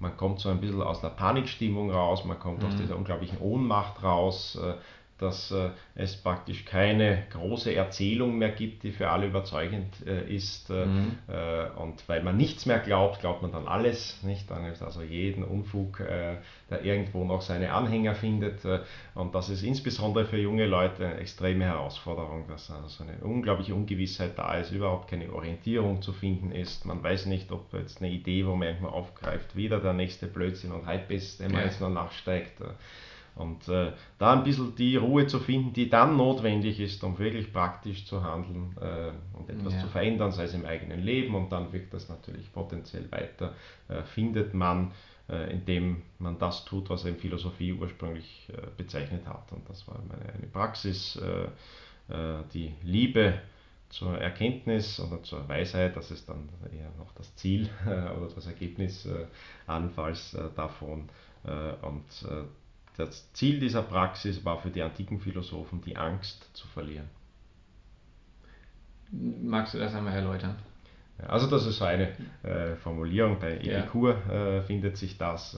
man 0.00 0.16
kommt 0.16 0.40
so 0.40 0.48
ein 0.48 0.60
bisschen 0.60 0.82
aus 0.82 1.00
der 1.00 1.08
Panikstimmung 1.08 1.90
raus, 1.90 2.24
man 2.24 2.38
kommt 2.38 2.62
mhm. 2.62 2.68
aus 2.68 2.76
dieser 2.76 2.96
unglaublichen 2.96 3.38
Ohnmacht 3.38 4.02
raus, 4.02 4.58
äh, 4.62 4.74
dass 5.18 5.50
äh, 5.50 5.70
es 5.94 6.16
praktisch 6.16 6.64
keine 6.64 7.24
große 7.32 7.74
Erzählung 7.74 8.38
mehr 8.38 8.50
gibt, 8.50 8.84
die 8.84 8.92
für 8.92 9.10
alle 9.10 9.26
überzeugend 9.26 9.94
äh, 10.06 10.32
ist. 10.32 10.70
Äh, 10.70 10.86
mhm. 10.86 11.18
Äh, 11.28 11.70
und 11.80 12.08
weil 12.08 12.22
man 12.22 12.36
nichts 12.36 12.66
mehr 12.66 12.78
glaubt, 12.78 13.20
glaubt 13.20 13.42
man 13.42 13.52
dann 13.52 13.66
alles. 13.66 14.22
Nicht? 14.22 14.50
Dann 14.50 14.64
ist 14.66 14.82
also 14.82 15.02
jeden 15.02 15.42
Unfug, 15.42 16.00
äh, 16.00 16.36
der 16.70 16.84
irgendwo 16.84 17.24
noch 17.24 17.42
seine 17.42 17.72
Anhänger 17.72 18.14
findet. 18.14 18.64
Äh, 18.64 18.80
und 19.14 19.34
das 19.34 19.48
ist 19.48 19.62
insbesondere 19.62 20.24
für 20.24 20.38
junge 20.38 20.66
Leute 20.66 21.04
eine 21.04 21.16
extreme 21.16 21.64
Herausforderung, 21.64 22.46
dass 22.48 22.70
also 22.70 23.02
eine 23.02 23.18
unglaubliche 23.18 23.74
Ungewissheit 23.74 24.38
da 24.38 24.54
ist, 24.54 24.70
überhaupt 24.70 25.10
keine 25.10 25.32
Orientierung 25.32 26.00
zu 26.00 26.12
finden 26.12 26.52
ist. 26.52 26.84
Man 26.84 27.02
weiß 27.02 27.26
nicht, 27.26 27.50
ob 27.50 27.72
jetzt 27.74 28.00
eine 28.00 28.10
Idee, 28.10 28.46
wo 28.46 28.54
man 28.54 28.68
irgendwann 28.68 28.92
aufgreift, 28.92 29.56
wieder 29.56 29.80
der 29.80 29.94
nächste 29.94 30.26
Blödsinn 30.26 30.72
und 30.72 30.86
Hype 30.86 31.10
ist, 31.10 31.40
der 31.40 31.48
man 31.48 31.60
ja. 31.60 31.66
jetzt 31.66 31.80
noch 31.80 31.90
nachsteigt. 31.90 32.60
Und 33.38 33.68
äh, 33.68 33.92
da 34.18 34.32
ein 34.32 34.42
bisschen 34.42 34.74
die 34.74 34.96
Ruhe 34.96 35.26
zu 35.28 35.38
finden, 35.38 35.72
die 35.72 35.88
dann 35.88 36.16
notwendig 36.16 36.80
ist, 36.80 37.04
um 37.04 37.18
wirklich 37.18 37.52
praktisch 37.52 38.04
zu 38.04 38.24
handeln 38.24 38.76
äh, 38.80 39.12
und 39.38 39.48
etwas 39.48 39.74
ja. 39.74 39.80
zu 39.80 39.86
verändern, 39.86 40.32
sei 40.32 40.44
es 40.44 40.54
im 40.54 40.66
eigenen 40.66 41.00
Leben 41.00 41.36
und 41.36 41.50
dann 41.52 41.72
wirkt 41.72 41.94
das 41.94 42.08
natürlich 42.08 42.52
potenziell 42.52 43.10
weiter, 43.12 43.54
äh, 43.88 44.02
findet 44.02 44.54
man, 44.54 44.90
äh, 45.28 45.52
indem 45.52 46.02
man 46.18 46.38
das 46.38 46.64
tut, 46.64 46.90
was 46.90 47.04
eben 47.04 47.18
Philosophie 47.18 47.72
ursprünglich 47.72 48.48
äh, 48.48 48.66
bezeichnet 48.76 49.26
hat. 49.26 49.52
Und 49.52 49.68
das 49.68 49.86
war 49.86 50.00
meine, 50.08 50.32
eine 50.32 50.46
Praxis, 50.46 51.16
äh, 51.16 51.48
die 52.54 52.72
Liebe 52.82 53.34
zur 53.90 54.16
Erkenntnis 54.16 54.98
oder 54.98 55.22
zur 55.22 55.46
Weisheit, 55.46 55.94
das 55.94 56.10
ist 56.10 56.26
dann 56.26 56.48
eher 56.72 56.90
noch 56.96 57.12
das 57.12 57.36
Ziel 57.36 57.68
oder 57.86 58.30
das 58.34 58.46
Ergebnis 58.46 59.06
allenfalls 59.66 60.34
davon. 60.56 61.10
und 61.82 62.04
das 62.98 63.32
Ziel 63.32 63.60
dieser 63.60 63.82
Praxis 63.82 64.44
war 64.44 64.58
für 64.58 64.70
die 64.70 64.82
antiken 64.82 65.20
Philosophen 65.20 65.80
die 65.80 65.96
Angst 65.96 66.50
zu 66.52 66.66
verlieren. 66.66 67.08
Magst 69.10 69.72
du 69.72 69.78
das 69.78 69.94
einmal 69.94 70.14
erläutern? 70.14 70.56
Also 71.26 71.48
das 71.48 71.66
ist 71.66 71.78
so 71.78 71.84
eine 71.84 72.10
äh, 72.44 72.76
Formulierung, 72.76 73.38
bei 73.40 73.56
Epikur 73.56 74.16
ja. 74.28 74.58
äh, 74.58 74.62
findet 74.62 74.96
sich 74.96 75.18
das. 75.18 75.56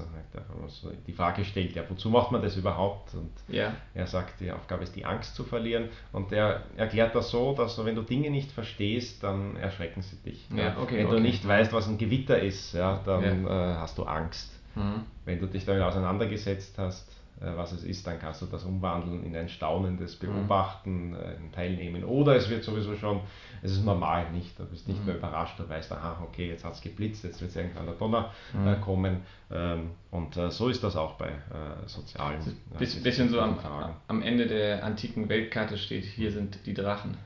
Die 1.07 1.13
Frage 1.13 1.45
stellt, 1.45 1.75
ja, 1.75 1.83
wozu 1.89 2.09
macht 2.09 2.33
man 2.33 2.41
das 2.41 2.57
überhaupt? 2.57 3.15
Und 3.15 3.31
ja. 3.49 3.75
er 3.93 4.07
sagt, 4.07 4.41
die 4.41 4.51
Aufgabe 4.51 4.85
ist 4.85 4.97
die 4.97 5.05
Angst 5.05 5.35
zu 5.35 5.45
verlieren. 5.45 5.91
Und 6.13 6.33
er 6.33 6.63
erklärt 6.77 7.15
das 7.15 7.31
so, 7.31 7.55
dass 7.55 7.83
wenn 7.85 7.95
du 7.95 8.03
Dinge 8.03 8.31
nicht 8.31 8.53
verstehst, 8.53 9.23
dann 9.23 9.57
erschrecken 9.57 10.01
sie 10.01 10.17
dich. 10.17 10.47
Ja, 10.55 10.79
okay, 10.81 10.99
wenn 10.99 11.07
okay. 11.07 11.17
du 11.17 11.23
nicht 11.23 11.47
weißt, 11.47 11.73
was 11.75 11.89
ein 11.89 11.99
Gewitter 11.99 12.41
ist, 12.41 12.73
ja, 12.73 13.01
dann 13.05 13.47
äh, 13.47 13.49
hast 13.49 13.99
du 13.99 14.05
Angst. 14.05 14.59
Mhm. 14.75 15.03
Wenn 15.27 15.41
du 15.41 15.47
dich 15.47 15.67
damit 15.67 15.83
auseinandergesetzt 15.83 16.79
hast, 16.79 17.20
was 17.41 17.73
es 17.73 17.85
ist, 17.85 18.07
dann 18.07 18.19
kannst 18.19 18.43
du 18.43 18.47
das 18.47 18.65
umwandeln 18.65 19.25
in 19.25 19.35
ein 19.35 19.49
staunendes 19.49 20.21
mhm. 20.21 20.27
Beobachten, 20.27 21.15
äh, 21.15 21.37
ein 21.37 21.53
Teilnehmen. 21.53 22.05
Oder 22.05 22.37
es 22.37 22.51
wird 22.51 22.65
sowieso 22.65 22.95
schon, 22.97 23.21
es 23.63 23.73
ist 23.73 23.85
normal 23.85 24.31
nicht, 24.31 24.59
du 24.59 24.65
bist 24.67 24.87
nicht 24.87 25.01
mhm. 25.01 25.07
mehr 25.07 25.17
überrascht, 25.17 25.59
du 25.59 25.69
weißt, 25.69 25.91
aha, 25.93 26.23
okay, 26.23 26.49
jetzt 26.49 26.65
hat 26.65 26.75
es 26.75 26.83
geblitzt, 26.83 27.25
jetzt 27.25 27.41
wird 27.41 27.51
es 27.51 27.57
irgendwann 27.57 27.87
der 27.87 27.95
Donner 27.95 28.31
mhm. 28.53 28.69
äh, 28.69 28.77
kommen. 28.77 29.23
Ähm, 29.51 29.91
und 30.11 30.37
äh, 30.37 30.51
so 30.51 30.69
ist 30.69 30.85
das 30.85 30.97
auch 30.97 31.15
bei 31.15 31.29
äh, 31.29 31.87
sozialen. 31.87 32.41
Bisschen, 32.79 33.03
bisschen 33.03 33.31
so 33.31 33.41
am, 33.41 33.59
am, 34.07 34.23
Ende 34.23 34.47
der 34.47 34.85
antiken 34.85 35.29
Weltkarte 35.29 35.79
steht, 35.79 36.05
hier 36.05 36.33
sind 36.33 36.67
die 36.67 36.75
Drachen. 36.75 37.17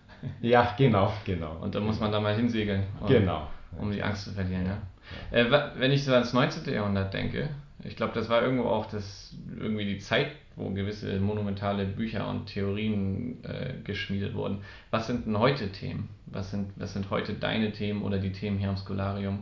Ja, 0.40 0.74
genau, 0.78 1.12
genau. 1.24 1.58
Und 1.60 1.74
da 1.74 1.80
muss 1.80 2.00
man 2.00 2.10
da 2.10 2.20
mal 2.20 2.34
hinsegeln, 2.34 2.84
um, 3.00 3.08
genau. 3.08 3.48
um 3.76 3.90
die 3.90 4.02
Angst 4.02 4.24
zu 4.24 4.32
verlieren. 4.32 4.66
Ja. 4.66 4.78
Äh, 5.30 5.46
wenn 5.76 5.92
ich 5.92 6.04
so 6.04 6.12
ans 6.12 6.32
19. 6.32 6.72
Jahrhundert 6.72 7.12
denke, 7.14 7.50
ich 7.82 7.96
glaube, 7.96 8.14
das 8.14 8.28
war 8.28 8.42
irgendwo 8.42 8.64
auch 8.64 8.86
das, 8.86 9.34
irgendwie 9.58 9.84
die 9.84 9.98
Zeit, 9.98 10.28
wo 10.56 10.70
gewisse 10.70 11.20
monumentale 11.20 11.84
Bücher 11.84 12.28
und 12.28 12.46
Theorien 12.46 13.44
äh, 13.44 13.74
geschmiedet 13.84 14.34
wurden. 14.34 14.58
Was 14.90 15.06
sind 15.06 15.26
denn 15.26 15.38
heute 15.38 15.70
Themen? 15.70 16.08
Was 16.26 16.50
sind, 16.50 16.72
was 16.76 16.92
sind 16.92 17.10
heute 17.10 17.34
deine 17.34 17.72
Themen 17.72 18.02
oder 18.02 18.18
die 18.18 18.32
Themen 18.32 18.58
hier 18.58 18.70
am 18.70 18.76
Skolarium? 18.76 19.40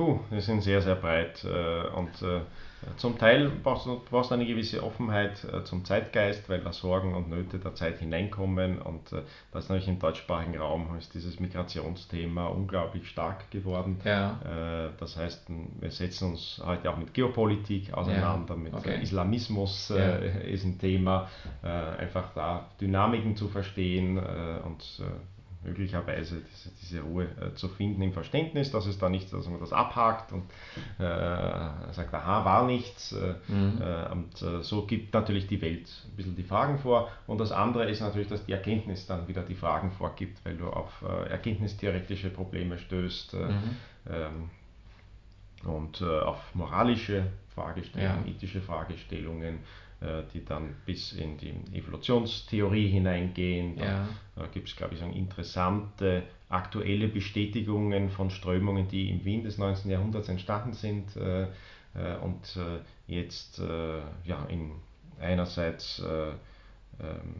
Puh, 0.00 0.20
die 0.30 0.40
sind 0.40 0.62
sehr, 0.62 0.80
sehr 0.80 0.94
breit 0.94 1.44
und 1.94 2.10
zum 2.96 3.18
Teil 3.18 3.50
brauchst 3.62 3.86
du 3.86 4.00
brauchst 4.10 4.32
eine 4.32 4.46
gewisse 4.46 4.82
Offenheit 4.82 5.44
äh, 5.44 5.64
zum 5.64 5.84
Zeitgeist, 5.84 6.48
weil 6.48 6.60
da 6.60 6.72
Sorgen 6.72 7.14
und 7.14 7.28
Nöte 7.28 7.58
der 7.58 7.74
Zeit 7.74 7.98
hineinkommen 7.98 8.80
und 8.80 9.12
äh, 9.12 9.22
da 9.52 9.58
ist 9.58 9.68
natürlich 9.68 9.88
im 9.88 9.98
deutschsprachigen 9.98 10.56
Raum 10.56 10.96
ist 10.98 11.12
dieses 11.12 11.40
Migrationsthema 11.40 12.46
unglaublich 12.46 13.08
stark 13.08 13.50
geworden. 13.50 14.00
Ja. 14.04 14.40
Äh, 14.44 14.90
das 14.98 15.16
heißt, 15.16 15.46
wir 15.80 15.90
setzen 15.90 16.30
uns 16.30 16.60
heute 16.64 16.90
auch 16.90 16.96
mit 16.96 17.12
Geopolitik 17.12 17.92
auseinander, 17.92 18.54
ja. 18.54 18.60
mit 18.60 18.74
okay. 18.74 19.02
Islamismus 19.02 19.92
ja. 19.94 20.16
ist 20.16 20.64
ein 20.64 20.78
Thema, 20.78 21.28
einfach 21.62 22.32
da 22.34 22.68
Dynamiken 22.80 23.36
zu 23.36 23.48
verstehen 23.48 24.18
und 24.18 25.02
möglicherweise 25.62 26.40
diese, 26.40 26.70
diese 26.80 27.00
Ruhe 27.02 27.24
äh, 27.24 27.54
zu 27.54 27.68
finden 27.68 28.00
im 28.02 28.12
Verständnis, 28.12 28.70
dass 28.70 28.86
es 28.86 28.98
da 28.98 29.08
nichts, 29.08 29.30
dass 29.30 29.46
man 29.46 29.60
das 29.60 29.72
abhakt 29.72 30.32
und 30.32 30.44
äh, 30.98 31.02
sagt, 31.92 32.14
aha, 32.14 32.44
war 32.44 32.66
nichts. 32.66 33.12
Äh, 33.12 33.34
mhm. 33.48 33.80
Äh, 33.80 34.12
und 34.12 34.42
äh, 34.42 34.62
so 34.62 34.86
gibt 34.86 35.12
natürlich 35.12 35.46
die 35.46 35.60
Welt 35.60 35.88
ein 36.06 36.16
bisschen 36.16 36.36
die 36.36 36.42
Fragen 36.42 36.78
vor. 36.78 37.10
Und 37.26 37.38
das 37.38 37.52
andere 37.52 37.90
ist 37.90 38.00
natürlich, 38.00 38.28
dass 38.28 38.44
die 38.46 38.52
Erkenntnis 38.52 39.06
dann 39.06 39.28
wieder 39.28 39.42
die 39.42 39.54
Fragen 39.54 39.90
vorgibt, 39.92 40.44
weil 40.44 40.56
du 40.56 40.68
auf 40.68 41.02
erkenntnistheoretische 41.28 42.30
Probleme 42.30 42.78
stößt 42.78 43.34
mhm. 43.34 43.76
ähm, 44.08 44.50
und 45.64 46.02
auf 46.02 46.54
moralische 46.54 47.26
Fragestellungen, 47.54 48.26
ja. 48.26 48.32
ethische 48.32 48.60
Fragestellungen 48.60 49.58
die 50.32 50.44
dann 50.44 50.76
bis 50.86 51.12
in 51.12 51.36
die 51.36 51.52
Evolutionstheorie 51.76 52.88
hineingehen. 52.88 53.76
Da 53.76 54.06
ja. 54.36 54.46
gibt 54.46 54.68
es, 54.68 54.76
glaube 54.76 54.94
ich, 54.94 55.02
interessante 55.02 56.22
aktuelle 56.48 57.08
Bestätigungen 57.08 58.08
von 58.08 58.30
Strömungen, 58.30 58.88
die 58.88 59.10
im 59.10 59.24
Wien 59.24 59.44
des 59.44 59.58
19. 59.58 59.90
Jahrhunderts 59.90 60.28
entstanden 60.28 60.72
sind 60.72 61.16
äh, 61.16 61.42
äh, 61.42 62.16
und 62.22 62.58
jetzt 63.06 63.58
ja, 63.58 64.44
in 64.48 64.72
einerseits 65.20 66.02
ähm, 67.00 67.36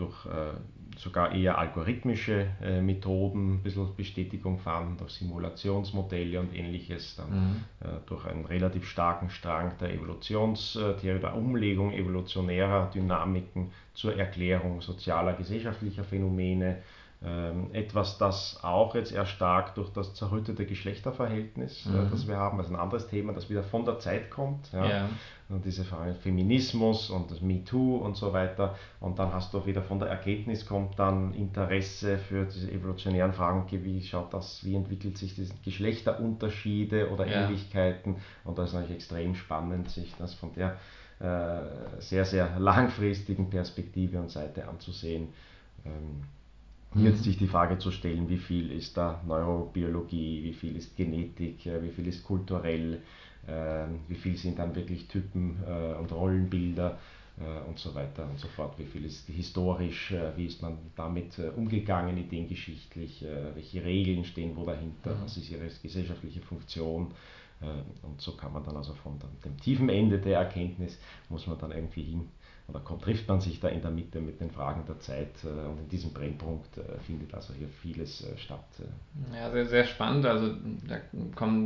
durch 0.00 0.26
äh, 0.26 0.54
sogar 0.96 1.32
eher 1.32 1.58
algorithmische 1.58 2.48
äh, 2.62 2.80
Methoden 2.80 3.54
ein 3.54 3.62
bisschen 3.62 3.94
Bestätigung 3.96 4.58
fanden, 4.58 4.98
durch 4.98 5.12
Simulationsmodelle 5.12 6.40
und 6.40 6.54
ähnliches, 6.54 7.16
dann 7.16 7.30
mhm. 7.30 7.56
äh, 7.80 7.88
durch 8.06 8.26
einen 8.26 8.44
relativ 8.44 8.88
starken 8.88 9.30
Strang 9.30 9.72
der 9.80 9.94
Evolutionstheorie, 9.94 11.20
der 11.20 11.36
Umlegung 11.36 11.92
evolutionärer 11.92 12.90
Dynamiken 12.92 13.70
zur 13.94 14.16
Erklärung 14.16 14.80
sozialer, 14.80 15.34
gesellschaftlicher 15.34 16.04
Phänomene. 16.04 16.78
Ähm, 17.22 17.68
etwas, 17.74 18.16
das 18.16 18.58
auch 18.62 18.94
jetzt 18.94 19.12
erstarkt 19.12 19.76
durch 19.76 19.90
das 19.90 20.14
zerrüttete 20.14 20.64
Geschlechterverhältnis, 20.64 21.84
mhm. 21.84 22.08
das 22.10 22.26
wir 22.26 22.38
haben, 22.38 22.58
also 22.58 22.72
ein 22.72 22.80
anderes 22.80 23.08
Thema, 23.08 23.34
das 23.34 23.50
wieder 23.50 23.62
von 23.62 23.84
der 23.84 23.98
Zeit 23.98 24.30
kommt. 24.30 24.72
Ja. 24.72 24.88
ja 24.88 25.08
und 25.50 25.64
diese 25.64 25.84
Frage 25.84 26.14
Feminismus 26.14 27.10
und 27.10 27.30
das 27.30 27.40
MeToo 27.40 27.96
und 27.96 28.16
so 28.16 28.32
weiter. 28.32 28.76
Und 29.00 29.18
dann 29.18 29.32
hast 29.32 29.52
du 29.52 29.58
auch 29.58 29.66
wieder 29.66 29.82
von 29.82 29.98
der 29.98 30.08
Erkenntnis 30.08 30.64
kommt 30.64 30.98
dann 30.98 31.34
Interesse 31.34 32.18
für 32.18 32.44
diese 32.44 32.70
evolutionären 32.70 33.32
Fragen, 33.32 33.66
wie 33.70 34.02
schaut 34.02 34.32
das, 34.32 34.64
wie 34.64 34.74
entwickelt 34.74 35.18
sich 35.18 35.34
diese 35.34 35.54
Geschlechterunterschiede 35.64 37.10
oder 37.10 37.26
ja. 37.26 37.44
Ähnlichkeiten. 37.44 38.16
Und 38.44 38.58
das 38.58 38.68
ist 38.68 38.74
natürlich 38.74 38.96
extrem 38.96 39.34
spannend, 39.34 39.90
sich 39.90 40.14
das 40.18 40.34
von 40.34 40.52
der 40.54 40.76
äh, 41.18 42.00
sehr, 42.00 42.24
sehr 42.24 42.58
langfristigen 42.58 43.50
Perspektive 43.50 44.20
und 44.20 44.30
Seite 44.30 44.68
anzusehen. 44.68 45.28
Ähm, 45.84 46.22
Jetzt 46.94 47.18
mhm. 47.20 47.22
sich 47.24 47.38
die 47.38 47.46
Frage 47.46 47.78
zu 47.78 47.92
stellen, 47.92 48.28
wie 48.28 48.38
viel 48.38 48.72
ist 48.72 48.96
da 48.96 49.22
Neurobiologie, 49.24 50.42
wie 50.42 50.52
viel 50.52 50.76
ist 50.76 50.96
Genetik, 50.96 51.64
äh, 51.66 51.80
wie 51.82 51.90
viel 51.90 52.08
ist 52.08 52.24
kulturell, 52.24 53.00
ähm, 53.46 54.00
wie 54.08 54.16
viel 54.16 54.36
sind 54.36 54.58
dann 54.58 54.74
wirklich 54.74 55.06
Typen 55.06 55.56
äh, 55.64 55.94
und 55.94 56.10
Rollenbilder 56.10 56.98
äh, 57.38 57.68
und 57.68 57.78
so 57.78 57.94
weiter 57.94 58.28
und 58.28 58.40
so 58.40 58.48
fort, 58.48 58.76
wie 58.78 58.86
viel 58.86 59.04
ist 59.04 59.28
historisch, 59.28 60.12
wie 60.36 60.46
ist 60.46 60.62
man 60.62 60.78
damit 60.96 61.38
umgegangen, 61.56 62.16
ideengeschichtlich, 62.16 63.24
welche 63.54 63.84
Regeln 63.84 64.24
stehen 64.24 64.56
wo 64.56 64.64
dahinter, 64.64 65.14
mhm. 65.14 65.22
was 65.22 65.36
ist 65.36 65.50
ihre 65.50 65.68
gesellschaftliche 65.82 66.40
Funktion 66.40 67.12
und 68.02 68.20
so 68.22 68.32
kann 68.36 68.54
man 68.54 68.64
dann 68.64 68.74
also 68.74 68.94
von 68.94 69.18
dem 69.44 69.58
tiefen 69.58 69.90
Ende 69.90 70.18
der 70.18 70.38
Erkenntnis, 70.38 70.98
muss 71.28 71.46
man 71.46 71.58
dann 71.58 71.72
irgendwie 71.72 72.02
hin 72.02 72.28
oder 72.70 72.82
trifft 73.00 73.28
man 73.28 73.40
sich 73.40 73.60
da 73.60 73.68
in 73.68 73.82
der 73.82 73.90
Mitte 73.90 74.20
mit 74.20 74.40
den 74.40 74.50
Fragen 74.50 74.84
der 74.86 74.98
Zeit 75.00 75.32
äh, 75.44 75.68
und 75.68 75.80
in 75.80 75.88
diesem 75.88 76.12
Brennpunkt 76.12 76.78
äh, 76.78 76.98
findet 77.06 77.34
also 77.34 77.52
hier 77.52 77.68
vieles 77.68 78.22
äh, 78.22 78.36
statt. 78.38 78.64
Ja, 79.34 79.50
sehr, 79.50 79.66
sehr 79.66 79.84
spannend. 79.84 80.26
Also 80.26 80.54
da 80.88 81.00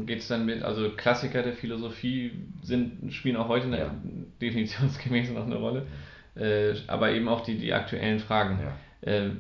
geht 0.07 0.21
es 0.21 0.29
dann 0.29 0.47
mit, 0.47 0.63
also 0.63 0.91
Klassiker 0.91 1.43
der 1.43 1.53
Philosophie 1.53 2.33
sind, 2.63 3.13
spielen 3.13 3.37
auch 3.37 3.49
heute 3.49 3.69
ja. 3.69 3.95
definitionsgemäß 4.41 5.31
noch 5.31 5.47
eine 5.47 5.57
Rolle, 5.57 5.87
äh, 6.35 6.75
aber 6.87 7.11
eben 7.13 7.29
auch 7.29 7.43
die, 7.43 7.59
die 7.59 7.73
aktuellen 7.73 8.19
Fragen. 8.19 8.59
Ja. 8.61 9.13
Äh, 9.13 9.31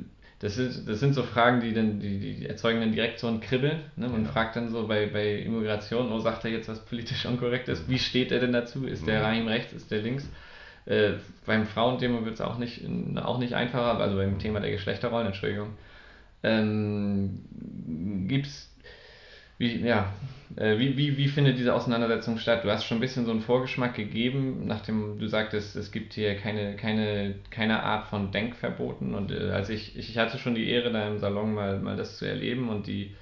das, 0.40 0.58
ist, 0.58 0.86
das 0.86 1.00
sind 1.00 1.14
so 1.14 1.22
Fragen, 1.22 1.60
die, 1.60 1.72
dann, 1.72 2.00
die, 2.00 2.18
die 2.18 2.46
erzeugen 2.46 2.80
dann 2.80 2.92
direkt 2.92 3.18
so 3.18 3.28
ein 3.28 3.40
Kribbeln. 3.40 3.80
Ne? 3.96 4.08
Man 4.08 4.24
ja. 4.24 4.30
fragt 4.30 4.56
dann 4.56 4.68
so 4.68 4.86
bei, 4.86 5.06
bei 5.06 5.36
Immigration, 5.36 6.12
oh, 6.12 6.18
sagt 6.18 6.44
er 6.44 6.50
jetzt 6.50 6.68
was 6.68 6.84
politisch 6.84 7.24
unkorrekt 7.24 7.68
ist? 7.68 7.88
Wie 7.88 7.98
steht 7.98 8.30
er 8.30 8.40
denn 8.40 8.52
dazu? 8.52 8.84
Ist 8.84 9.06
der 9.06 9.22
rein 9.22 9.48
rechts, 9.48 9.72
ist 9.72 9.90
der 9.90 10.02
links? 10.02 10.28
Äh, 10.86 11.12
beim 11.46 11.66
Frauenthema 11.66 12.24
wird 12.24 12.34
es 12.34 12.40
auch 12.40 12.58
nicht, 12.58 12.82
auch 13.16 13.38
nicht 13.38 13.54
einfacher, 13.54 13.98
also 13.98 14.16
beim 14.16 14.38
Thema 14.38 14.60
der 14.60 14.70
Geschlechterrollen, 14.70 15.28
Entschuldigung. 15.28 15.70
Ähm, 16.42 18.26
gibt's 18.28 18.74
wie, 19.58 19.86
ja, 19.86 20.12
äh, 20.56 20.78
wie, 20.78 20.96
wie, 20.96 21.16
wie 21.16 21.28
findet 21.28 21.58
diese 21.58 21.74
Auseinandersetzung 21.74 22.38
statt? 22.38 22.64
Du 22.64 22.70
hast 22.70 22.84
schon 22.84 22.98
ein 22.98 23.00
bisschen 23.00 23.24
so 23.24 23.30
einen 23.30 23.40
Vorgeschmack 23.40 23.94
gegeben, 23.94 24.66
nachdem 24.66 25.18
du 25.18 25.28
sagtest, 25.28 25.76
es 25.76 25.92
gibt 25.92 26.14
hier 26.14 26.36
keine, 26.36 26.74
keine, 26.76 27.36
keine 27.50 27.82
Art 27.82 28.08
von 28.08 28.32
Denkverboten. 28.32 29.14
Und 29.14 29.30
äh, 29.30 29.50
also 29.50 29.72
ich, 29.72 29.96
ich 29.96 30.18
hatte 30.18 30.38
schon 30.38 30.56
die 30.56 30.68
Ehre, 30.68 30.92
da 30.92 31.06
im 31.06 31.18
Salon 31.18 31.54
mal, 31.54 31.78
mal 31.78 31.96
das 31.96 32.18
zu 32.18 32.26
erleben 32.26 32.68
und 32.68 32.86
die, 32.88 33.14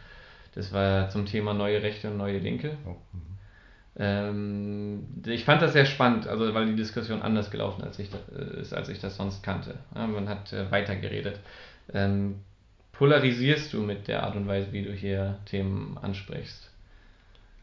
das 0.54 0.72
war 0.72 1.10
zum 1.10 1.26
Thema 1.26 1.52
neue 1.52 1.82
Rechte 1.82 2.10
und 2.10 2.16
neue 2.16 2.38
Linke. 2.38 2.78
Oh. 2.86 2.96
Ähm, 3.98 5.06
ich 5.26 5.44
fand 5.44 5.60
das 5.60 5.74
sehr 5.74 5.84
spannend, 5.84 6.26
also 6.26 6.54
weil 6.54 6.66
die 6.66 6.76
Diskussion 6.76 7.20
anders 7.20 7.50
gelaufen 7.50 7.82
als 7.82 7.98
ich 7.98 8.08
äh, 8.34 8.60
ist, 8.60 8.72
als 8.72 8.88
ich 8.88 9.00
das 9.00 9.16
sonst 9.16 9.42
kannte. 9.42 9.74
Ja, 9.94 10.06
man 10.06 10.28
hat 10.28 10.52
äh, 10.52 10.70
weitergeredet. 10.70 11.38
Ähm, 11.92 12.36
polarisierst 12.92 13.72
du 13.72 13.80
mit 13.80 14.08
der 14.08 14.22
Art 14.22 14.36
und 14.36 14.48
Weise, 14.48 14.72
wie 14.72 14.82
du 14.82 14.92
hier 14.92 15.38
Themen 15.44 15.98
ansprichst? 16.00 16.70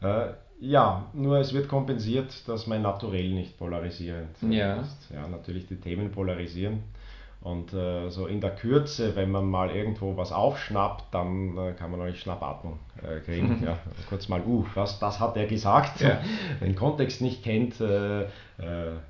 Äh, 0.02 0.28
ja, 0.60 1.06
nur 1.14 1.38
es 1.38 1.52
wird 1.52 1.68
kompensiert, 1.68 2.46
dass 2.46 2.66
mein 2.66 2.82
Naturell 2.82 3.30
nicht 3.30 3.58
polarisierend 3.58 4.36
ja. 4.50 4.82
ist. 4.82 5.08
Ja, 5.12 5.26
natürlich 5.26 5.66
die 5.66 5.76
Themen 5.76 6.12
polarisieren. 6.12 6.82
Und 7.42 7.72
äh, 7.72 8.10
so 8.10 8.26
in 8.26 8.42
der 8.42 8.54
Kürze, 8.54 9.16
wenn 9.16 9.30
man 9.30 9.48
mal 9.48 9.70
irgendwo 9.70 10.14
was 10.16 10.30
aufschnappt, 10.30 11.04
dann 11.10 11.56
äh, 11.56 11.72
kann 11.72 11.90
man 11.90 12.02
eigentlich 12.02 12.20
Schnappatmung 12.20 12.78
äh, 13.02 13.20
kriegen. 13.20 13.62
ja. 13.64 13.78
Kurz 14.10 14.28
mal, 14.28 14.42
uh, 14.46 14.66
was, 14.74 14.98
das 14.98 15.20
hat 15.20 15.38
er 15.38 15.46
gesagt. 15.46 16.02
Ja. 16.02 16.20
Den 16.60 16.74
Kontext 16.74 17.22
nicht 17.22 17.42
kennt, 17.42 17.80
äh, 17.80 18.24
äh, 18.24 18.26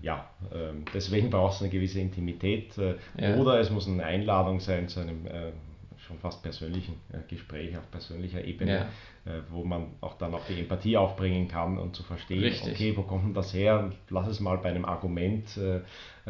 ja, 0.01 0.27
ähm, 0.55 0.85
deswegen 0.95 1.31
braucht 1.31 1.57
es 1.57 1.62
eine 1.62 1.71
gewisse 1.71 1.99
Intimität. 1.99 2.79
Äh, 2.79 2.95
ja. 3.19 3.35
Oder 3.35 3.59
es 3.59 3.71
muss 3.71 3.88
eine 3.88 4.05
Einladung 4.05 4.61
sein 4.61 4.87
zu 4.87 5.01
einem 5.01 5.27
schon 6.11 6.18
fast 6.18 6.42
persönlichen 6.42 6.96
Gespräch 7.29 7.77
auf 7.77 7.90
persönlicher 7.90 8.44
Ebene, 8.44 8.87
ja. 9.25 9.33
wo 9.49 9.64
man 9.64 9.87
auch 10.01 10.18
dann 10.18 10.35
auch 10.35 10.44
die 10.46 10.61
Empathie 10.61 10.96
aufbringen 10.96 11.49
kann 11.49 11.79
und 11.79 11.96
zu 11.96 12.03
verstehen, 12.03 12.42
Richtig. 12.42 12.73
okay, 12.73 12.96
wo 12.96 13.03
kommt 13.03 13.25
denn 13.25 13.35
das 13.35 13.55
her? 13.55 13.90
Lass 14.11 14.29
es 14.29 14.40
mal 14.40 14.59
bei 14.59 14.70
einem 14.70 14.85
Argument 14.85 15.46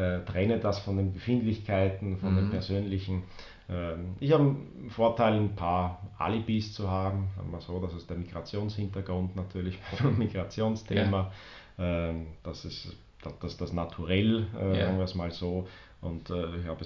äh, 0.01 0.21
trenne 0.25 0.59
das 0.59 0.79
von 0.81 0.97
den 0.97 1.13
Befindlichkeiten, 1.13 2.19
von 2.19 2.33
mhm. 2.33 2.37
den 2.37 2.51
persönlichen. 2.51 3.25
Ähm, 3.69 4.15
ich 4.21 4.33
habe 4.33 4.45
einen 4.45 4.91
Vorteil, 4.91 5.35
ein 5.35 5.55
paar 5.55 6.11
Alibis 6.19 6.73
zu 6.73 6.91
haben. 6.91 7.29
Sagen 7.37 7.53
wir 7.53 7.61
so, 7.61 7.81
das 7.81 7.95
ist 7.95 8.09
der 8.09 8.17
Migrationshintergrund 8.17 9.37
natürlich 9.37 9.79
beim 10.03 10.19
Migrationsthema. 10.19 11.33
Ja. 11.79 12.09
Ähm, 12.09 12.29
das 12.43 12.65
ist 12.65 12.97
das, 13.41 13.57
das 13.57 13.73
Naturell, 13.73 14.47
äh, 14.59 14.79
ja. 14.79 14.87
sagen 14.87 14.99
wir 14.99 15.05
es 15.05 15.15
mal 15.15 15.31
so. 15.31 15.67
Und 16.01 16.31
äh, 16.31 16.57
ich 16.57 16.67
habe 16.67 16.81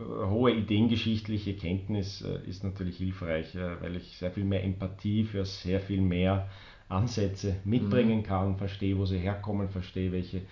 hohe 0.00 0.52
ideengeschichtliche 0.52 1.54
Kenntnis 1.54 2.22
äh, 2.22 2.48
ist 2.48 2.64
natürlich 2.64 2.96
hilfreich, 2.96 3.54
äh, 3.54 3.80
weil 3.80 3.96
ich 3.96 4.16
sehr 4.16 4.30
viel 4.30 4.44
mehr 4.44 4.64
Empathie 4.64 5.24
für 5.24 5.44
sehr 5.44 5.80
viel 5.80 6.00
mehr 6.00 6.48
Ansätze 6.88 7.56
mitbringen 7.64 8.18
mhm. 8.18 8.22
kann, 8.24 8.56
verstehe, 8.56 8.98
wo 8.98 9.04
sie 9.04 9.18
herkommen, 9.18 9.68
verstehe, 9.68 10.12
welche 10.12 10.38
äh, 10.38 10.42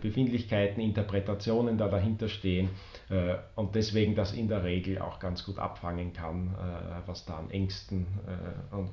Befindlichkeiten, 0.00 0.80
Interpretationen 0.80 1.78
da 1.78 1.88
dahinter 1.88 2.28
stehen 2.28 2.70
äh, 3.10 3.34
und 3.56 3.74
deswegen 3.74 4.14
das 4.14 4.32
in 4.32 4.48
der 4.48 4.64
Regel 4.64 4.98
auch 4.98 5.18
ganz 5.18 5.44
gut 5.44 5.58
abfangen 5.58 6.12
kann, 6.12 6.48
äh, 6.48 7.06
was 7.06 7.24
da 7.24 7.38
an 7.38 7.50
Ängsten 7.50 8.06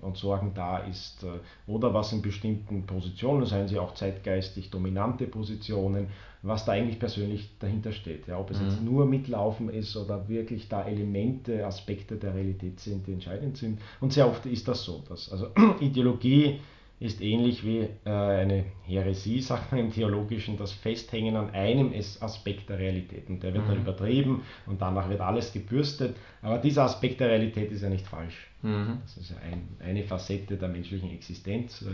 und, 0.01 0.17
Sorgen 0.17 0.53
da 0.53 0.79
ist 0.79 1.25
oder 1.67 1.93
was 1.93 2.11
in 2.11 2.21
bestimmten 2.21 2.85
Positionen, 2.85 3.45
seien 3.45 3.67
sie 3.67 3.77
auch 3.77 3.93
zeitgeistig 3.93 4.69
dominante 4.69 5.27
Positionen, 5.27 6.07
was 6.41 6.65
da 6.65 6.71
eigentlich 6.73 6.99
persönlich 6.99 7.57
dahinter 7.59 7.91
steht. 7.91 8.27
Ja, 8.27 8.39
ob 8.39 8.49
es 8.51 8.59
mhm. 8.59 8.65
jetzt 8.65 8.81
nur 8.81 9.05
mitlaufen 9.05 9.69
ist 9.69 9.95
oder 9.97 10.27
wirklich 10.29 10.69
da 10.69 10.83
Elemente, 10.85 11.65
Aspekte 11.65 12.15
der 12.15 12.33
Realität 12.33 12.79
sind, 12.79 13.07
die 13.07 13.13
entscheidend 13.13 13.57
sind. 13.57 13.79
Und 13.99 14.13
sehr 14.13 14.27
oft 14.27 14.45
ist 14.45 14.67
das 14.67 14.83
so. 14.83 15.03
Dass, 15.07 15.31
also 15.31 15.47
Ideologie 15.79 16.59
ist 16.99 17.21
ähnlich 17.21 17.65
wie 17.65 17.87
äh, 18.05 18.09
eine 18.09 18.65
Häresie, 18.85 19.41
sagt 19.41 19.71
man 19.71 19.81
im 19.81 19.93
Theologischen, 19.93 20.57
das 20.57 20.71
Festhängen 20.71 21.35
an 21.35 21.51
einem 21.51 21.93
Aspekt 22.19 22.69
der 22.69 22.79
Realität. 22.79 23.29
Und 23.29 23.41
der 23.41 23.53
wird 23.53 23.65
mhm. 23.65 23.69
dann 23.69 23.81
übertrieben 23.81 24.43
und 24.65 24.81
danach 24.81 25.09
wird 25.09 25.21
alles 25.21 25.53
gebürstet. 25.53 26.17
Aber 26.41 26.57
dieser 26.57 26.83
Aspekt 26.83 27.19
der 27.19 27.29
Realität 27.29 27.71
ist 27.71 27.81
ja 27.81 27.89
nicht 27.89 28.07
falsch. 28.07 28.47
Mhm. 28.61 28.99
Das 29.03 29.17
ist 29.17 29.31
ja 29.31 29.37
ein, 29.37 29.67
eine 29.79 30.03
Facette 30.03 30.57
der 30.57 30.69
menschlichen 30.69 31.09
Existenz. 31.11 31.85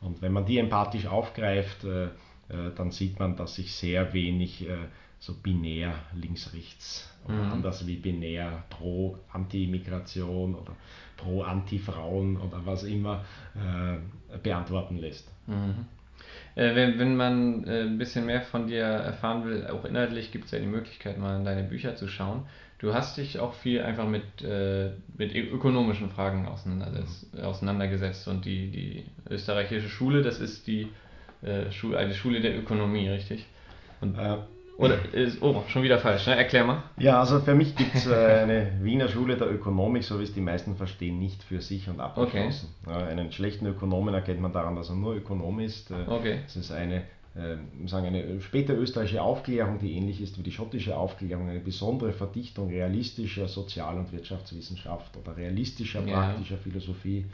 Und 0.00 0.20
wenn 0.20 0.32
man 0.32 0.44
die 0.44 0.58
empathisch 0.58 1.06
aufgreift, 1.06 1.84
äh, 1.84 2.04
äh, 2.04 2.08
dann 2.76 2.90
sieht 2.90 3.18
man, 3.18 3.36
dass 3.36 3.54
sich 3.54 3.74
sehr 3.74 4.12
wenig 4.12 4.68
äh, 4.68 4.76
so 5.18 5.34
binär 5.34 5.94
links-rechts 6.14 7.08
oder 7.26 7.34
mhm. 7.34 7.52
anders 7.52 7.86
wie 7.86 7.96
binär 7.96 8.64
pro 8.70 9.18
Anti-Immigration 9.32 10.54
oder 10.54 10.74
pro 11.22 11.42
Anti-Frauen 11.42 12.36
oder 12.36 12.64
was 12.64 12.84
immer 12.84 13.24
äh, 13.54 14.38
beantworten 14.38 14.98
lässt. 14.98 15.28
Mhm. 15.46 15.86
Äh, 16.54 16.74
wenn, 16.74 16.98
wenn 16.98 17.16
man 17.16 17.64
äh, 17.64 17.82
ein 17.82 17.98
bisschen 17.98 18.26
mehr 18.26 18.42
von 18.42 18.66
dir 18.66 18.82
erfahren 18.82 19.44
will, 19.44 19.66
auch 19.66 19.84
inhaltlich 19.84 20.32
gibt 20.32 20.46
es 20.46 20.50
ja 20.50 20.58
die 20.58 20.66
Möglichkeit, 20.66 21.18
mal 21.18 21.36
in 21.36 21.44
deine 21.44 21.62
Bücher 21.62 21.96
zu 21.96 22.08
schauen. 22.08 22.46
Du 22.78 22.94
hast 22.94 23.18
dich 23.18 23.38
auch 23.38 23.54
viel 23.54 23.82
einfach 23.82 24.08
mit, 24.08 24.42
äh, 24.42 24.90
mit 25.16 25.34
ökonomischen 25.34 26.10
Fragen 26.10 26.46
auseinandergesetzt, 26.46 27.34
mhm. 27.34 27.40
auseinandergesetzt 27.40 28.28
und 28.28 28.44
die, 28.44 28.70
die 28.70 29.04
österreichische 29.28 29.88
Schule, 29.88 30.22
das 30.22 30.40
ist 30.40 30.66
die 30.66 30.88
äh, 31.42 31.70
Schule, 31.70 31.98
eine 31.98 32.14
Schule 32.14 32.40
der 32.40 32.58
Ökonomie, 32.58 33.08
richtig? 33.08 33.46
Und, 34.00 34.18
äh, 34.18 34.38
oder 34.80 34.98
oh, 35.40 35.62
schon 35.68 35.82
wieder 35.82 35.98
falsch, 35.98 36.26
ne? 36.26 36.36
Erklär 36.36 36.64
mal. 36.64 36.82
Ja, 36.98 37.20
also 37.20 37.40
für 37.40 37.54
mich 37.54 37.76
gibt 37.76 37.94
es 37.94 38.06
äh, 38.06 38.14
eine 38.14 38.72
Wiener 38.80 39.08
Schule 39.08 39.36
der 39.36 39.50
Ökonomik, 39.50 40.04
so 40.04 40.18
wie 40.18 40.24
es 40.24 40.32
die 40.32 40.40
meisten 40.40 40.76
verstehen, 40.76 41.18
nicht 41.18 41.42
für 41.42 41.60
sich 41.60 41.88
und 41.88 42.00
abgeschlossen. 42.00 42.74
Okay. 42.86 43.04
Einen 43.04 43.30
schlechten 43.30 43.66
Ökonomen 43.66 44.14
erkennt 44.14 44.40
man 44.40 44.52
daran, 44.52 44.76
dass 44.76 44.88
er 44.88 44.94
nur 44.94 45.14
Ökonom 45.14 45.60
ist. 45.60 45.90
Äh, 45.90 46.06
okay. 46.08 46.38
Es 46.46 46.56
ist 46.56 46.72
eine 46.72 47.02
äh, 47.34 47.56
sagen 47.86 48.06
eine 48.06 48.40
späte 48.40 48.72
österreichische 48.72 49.22
Aufklärung, 49.22 49.78
die 49.78 49.92
ähnlich 49.92 50.20
ist 50.20 50.38
wie 50.38 50.42
die 50.42 50.50
schottische 50.50 50.96
Aufklärung, 50.96 51.48
eine 51.48 51.60
besondere 51.60 52.12
Verdichtung 52.12 52.70
realistischer 52.70 53.46
Sozial- 53.46 53.98
und 53.98 54.12
Wirtschaftswissenschaft 54.12 55.16
oder 55.16 55.36
realistischer 55.36 56.02
ja. 56.06 56.14
praktischer 56.14 56.56
Philosophie 56.56 57.26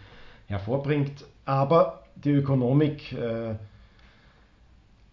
hervorbringt. 0.46 1.24
Aber 1.44 2.04
die 2.16 2.30
Ökonomik 2.30 3.12
äh, 3.12 3.54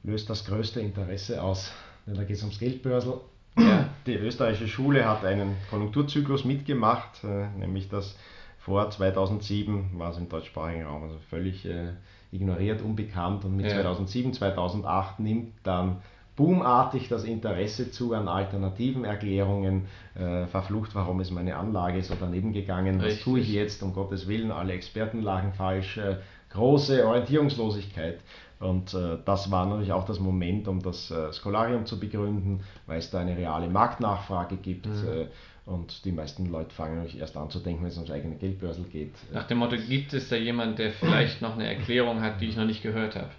löst 0.03 0.29
das 0.29 0.45
größte 0.45 0.81
Interesse 0.81 1.41
aus, 1.41 1.71
denn 2.05 2.15
da 2.15 2.23
geht 2.23 2.37
es 2.37 2.43
ums 2.43 2.59
Geldbörsel. 2.59 3.15
Ja. 3.57 3.89
Die 4.07 4.15
österreichische 4.15 4.67
Schule 4.67 5.07
hat 5.07 5.23
einen 5.23 5.55
Konjunkturzyklus 5.69 6.43
mitgemacht, 6.43 7.23
äh, 7.23 7.47
nämlich 7.59 7.89
dass 7.89 8.17
vor 8.59 8.89
2007 8.89 9.91
war 9.99 10.11
es 10.11 10.17
im 10.17 10.29
deutschsprachigen 10.29 10.85
Raum 10.85 11.03
also 11.03 11.17
völlig 11.29 11.65
äh, 11.65 11.89
ignoriert, 12.31 12.81
unbekannt 12.81 13.45
und 13.45 13.55
mit 13.55 13.67
ja. 13.67 13.73
2007, 13.73 14.33
2008 14.33 15.19
nimmt 15.19 15.53
dann 15.63 16.01
boomartig 16.35 17.09
das 17.09 17.25
Interesse 17.25 17.91
zu 17.91 18.13
an 18.13 18.27
alternativen 18.27 19.05
Erklärungen, 19.05 19.85
äh, 20.15 20.47
verflucht, 20.47 20.95
warum 20.95 21.21
ist 21.21 21.31
meine 21.31 21.57
Anlage 21.57 22.01
so 22.01 22.15
daneben 22.19 22.53
gegangen, 22.53 22.99
Richtig. 22.99 23.19
was 23.19 23.23
tue 23.23 23.39
ich 23.39 23.53
jetzt, 23.53 23.83
um 23.83 23.93
Gottes 23.93 24.27
Willen, 24.27 24.51
alle 24.51 24.73
Experten 24.73 25.21
lagen 25.21 25.53
falsch, 25.53 25.97
äh, 25.97 26.17
große 26.49 27.05
Orientierungslosigkeit. 27.05 28.19
Und 28.63 28.93
äh, 28.93 29.17
das 29.25 29.51
war 29.51 29.65
natürlich 29.65 29.91
auch 29.91 30.05
das 30.05 30.19
Moment, 30.19 30.67
um 30.67 30.81
das 30.81 31.11
äh, 31.11 31.33
Scholarium 31.33 31.85
zu 31.85 31.99
begründen, 31.99 32.61
weil 32.87 32.99
es 32.99 33.11
da 33.11 33.19
eine 33.19 33.35
reale 33.37 33.67
Marktnachfrage 33.67 34.55
gibt. 34.55 34.85
Mhm. 34.85 35.07
Äh, 35.07 35.27
und 35.65 36.03
die 36.03 36.11
meisten 36.11 36.49
Leute 36.51 36.73
fangen 36.73 36.95
natürlich 36.95 37.19
erst 37.19 37.37
an 37.37 37.49
zu 37.49 37.59
denken, 37.59 37.83
wenn 37.83 37.89
es 37.89 37.97
ums 37.97 38.11
eigene 38.11 38.35
Geldbörsel 38.35 38.85
geht. 38.85 39.13
Nach 39.31 39.47
dem 39.47 39.59
Motto, 39.59 39.77
gibt 39.77 40.13
es 40.13 40.27
da 40.29 40.35
jemand, 40.35 40.79
der 40.79 40.91
vielleicht 40.91 41.41
noch 41.41 41.53
eine 41.53 41.67
Erklärung 41.67 42.21
hat, 42.21 42.41
die 42.41 42.47
ich 42.47 42.57
noch 42.57 42.65
nicht 42.65 42.83
gehört 42.83 43.15
habe? 43.15 43.29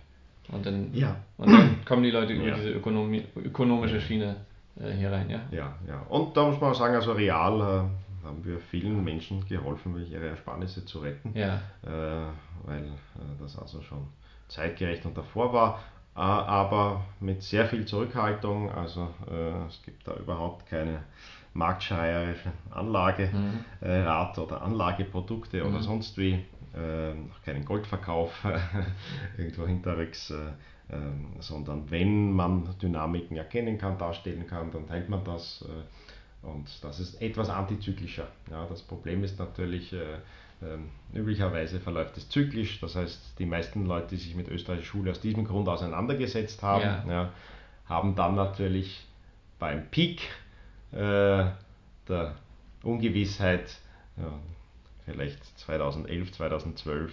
Und 0.48 0.66
dann, 0.66 0.92
ja. 0.92 1.16
und 1.38 1.50
dann 1.50 1.84
kommen 1.84 2.02
die 2.02 2.10
Leute 2.10 2.34
über 2.34 2.48
ja. 2.48 2.54
diese 2.54 2.70
Ökonomie, 2.70 3.24
ökonomische 3.36 4.00
Schiene 4.00 4.36
äh, 4.78 4.90
hier 4.92 5.10
rein, 5.10 5.30
ja? 5.30 5.40
Ja, 5.50 5.74
ja. 5.86 6.00
Und 6.08 6.36
da 6.36 6.46
muss 6.46 6.60
man 6.60 6.72
auch 6.72 6.74
sagen, 6.74 6.94
also 6.94 7.12
real 7.12 7.60
äh, 7.60 8.26
haben 8.26 8.44
wir 8.44 8.58
vielen 8.58 9.02
Menschen 9.04 9.46
geholfen, 9.46 9.94
ihre 10.10 10.28
Ersparnisse 10.28 10.84
zu 10.84 11.00
retten. 11.00 11.32
Ja. 11.34 11.56
Äh, 11.82 12.30
weil 12.66 12.84
äh, 12.84 13.40
das 13.40 13.58
also 13.58 13.80
schon 13.82 14.06
zeitgerecht 14.48 15.06
und 15.06 15.16
davor 15.16 15.52
war, 15.52 15.80
äh, 16.16 16.20
aber 16.20 17.04
mit 17.20 17.42
sehr 17.42 17.66
viel 17.66 17.86
Zurückhaltung. 17.86 18.70
Also 18.70 19.08
äh, 19.30 19.66
es 19.68 19.82
gibt 19.82 20.06
da 20.06 20.14
überhaupt 20.14 20.66
keine 20.66 21.04
marktschreierische 21.52 22.50
Anlagerat 22.70 24.36
mhm. 24.36 24.42
oder 24.42 24.62
Anlageprodukte 24.62 25.62
mhm. 25.62 25.70
oder 25.70 25.82
sonst 25.82 26.18
wie, 26.18 26.44
noch 26.72 27.40
keinen 27.44 27.64
Goldverkauf 27.64 28.44
irgendwo 29.38 29.64
hinterwegs. 29.64 30.34
Ähm, 30.90 31.28
sondern 31.38 31.88
wenn 31.92 32.32
man 32.32 32.76
Dynamiken 32.82 33.36
erkennen 33.36 33.78
kann, 33.78 33.98
darstellen 33.98 34.48
kann, 34.48 34.72
dann 34.72 34.88
teilt 34.88 35.08
man 35.08 35.22
das. 35.22 35.64
Und 36.44 36.84
das 36.84 37.00
ist 37.00 37.20
etwas 37.20 37.48
antizyklischer. 37.48 38.28
Ja, 38.50 38.66
das 38.66 38.82
Problem 38.82 39.24
ist 39.24 39.38
natürlich, 39.38 39.92
ähm, 39.92 40.18
üblicherweise 41.12 41.80
verläuft 41.80 42.16
es 42.16 42.28
zyklisch, 42.28 42.80
das 42.80 42.96
heißt, 42.96 43.38
die 43.38 43.46
meisten 43.46 43.86
Leute, 43.86 44.08
die 44.10 44.16
sich 44.16 44.34
mit 44.34 44.48
österreichischer 44.48 44.90
Schule 44.90 45.10
aus 45.10 45.20
diesem 45.20 45.44
Grund 45.44 45.68
auseinandergesetzt 45.68 46.62
haben, 46.62 46.84
ja. 46.84 47.04
Ja, 47.08 47.32
haben 47.86 48.14
dann 48.14 48.34
natürlich 48.34 49.06
beim 49.58 49.88
Peak 49.90 50.22
äh, 50.92 51.44
der 52.08 52.34
Ungewissheit, 52.82 53.76
ja, 54.16 54.32
vielleicht 55.04 55.58
2011, 55.58 56.32
2012, 56.32 57.12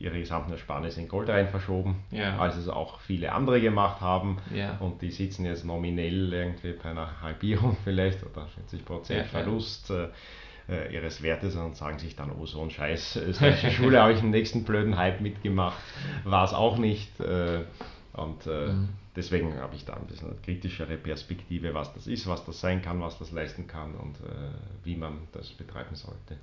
ihre 0.00 0.18
gesamten 0.18 0.52
Ersparnisse 0.52 1.00
in 1.02 1.08
Gold 1.08 1.28
rein 1.28 1.48
verschoben, 1.48 2.02
als 2.38 2.56
es 2.56 2.68
auch 2.68 3.00
viele 3.00 3.32
andere 3.32 3.60
gemacht 3.60 4.00
haben. 4.00 4.38
Und 4.80 5.02
die 5.02 5.10
sitzen 5.10 5.44
jetzt 5.44 5.64
nominell 5.64 6.32
irgendwie 6.32 6.72
bei 6.72 6.90
einer 6.90 7.20
Halbierung 7.20 7.76
vielleicht 7.84 8.24
oder 8.24 8.48
40% 8.72 9.14
ja, 9.14 9.24
Verlust. 9.24 9.90
Äh, 9.90 10.08
äh, 10.70 10.94
ihres 10.94 11.22
Wertes 11.22 11.56
und 11.56 11.76
sagen 11.76 11.98
sich 11.98 12.16
dann, 12.16 12.30
oh 12.32 12.46
so 12.46 12.62
ein 12.62 12.70
Scheiß, 12.70 13.16
österreichische 13.16 13.70
Schule 13.72 14.00
habe 14.00 14.12
ich 14.12 14.20
den 14.20 14.30
nächsten 14.30 14.64
blöden 14.64 14.96
Hype 14.96 15.20
mitgemacht, 15.20 15.78
war 16.24 16.44
es 16.44 16.52
auch 16.52 16.78
nicht. 16.78 17.18
Äh, 17.20 17.64
und 18.12 18.46
äh, 18.46 18.72
mhm. 18.72 18.88
deswegen 19.16 19.56
habe 19.60 19.74
ich 19.76 19.84
da 19.84 19.94
ein 19.94 20.06
bisschen 20.06 20.30
eine 20.30 20.38
kritischere 20.40 20.96
Perspektive, 20.96 21.74
was 21.74 21.92
das 21.94 22.06
ist, 22.06 22.26
was 22.26 22.44
das 22.44 22.60
sein 22.60 22.82
kann, 22.82 23.00
was 23.00 23.18
das 23.18 23.32
leisten 23.32 23.66
kann 23.66 23.94
und 23.94 24.16
äh, 24.16 24.50
wie 24.84 24.96
man 24.96 25.28
das 25.32 25.50
betreiben 25.50 25.94
sollte. 25.94 26.36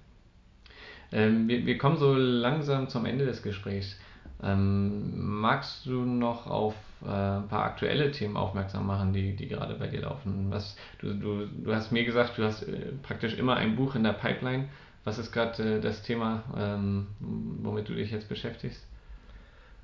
Ähm, 1.12 1.48
wir, 1.48 1.66
wir, 1.66 1.78
kommen 1.78 1.98
so 1.98 2.13
langsam 2.13 2.90
zum 2.90 3.06
Ende 3.06 3.26
des 3.26 3.42
Gesprächs. 3.42 3.98
Ähm, 4.44 5.40
magst 5.40 5.86
du 5.86 6.06
noch 6.06 6.48
auf 6.48 6.76
äh, 7.04 7.08
ein 7.10 7.48
paar 7.48 7.63
aktuelle 7.63 8.12
Themen 8.12 8.38
aufmerksam 8.38 8.86
machen, 8.86 9.13
die, 9.13 9.36
die 9.36 9.48
gerade 9.48 9.76
bei 9.76 9.88
dir 9.88 10.02
laufen? 10.02 10.48
Was, 10.50 10.76
du, 11.00 11.13
du, 11.13 11.48
du 11.48 11.74
hast 11.74 11.92
mir 11.92 12.06
gesagt, 12.06 12.38
du 12.38 12.44
hast 12.44 12.63
äh, 12.63 12.92
praktisch 13.04 13.38
immer 13.38 13.56
ein 13.56 13.76
Buch 13.76 13.96
in 13.96 14.04
der 14.04 14.13
Pipeline. 14.13 14.70
Was 15.04 15.18
ist 15.18 15.32
gerade 15.32 15.78
äh, 15.78 15.82
das 15.82 16.04
Thema, 16.04 16.44
ähm, 16.56 17.08
womit 17.20 17.90
du 17.90 17.96
dich 17.96 18.12
jetzt 18.12 18.30
beschäftigst? 18.30 18.86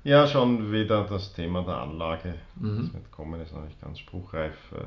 Ja, 0.04 0.26
schon 0.26 0.70
wieder 0.70 1.04
das 1.04 1.32
Thema 1.32 1.62
der 1.62 1.78
Anlage. 1.78 2.34
Mhm. 2.56 2.76
Das 2.78 2.94
wird 2.94 3.10
kommen, 3.10 3.40
ist 3.40 3.54
noch 3.54 3.64
nicht 3.64 3.80
ganz 3.80 3.98
spruchreif, 3.98 4.54
äh, 4.72 4.84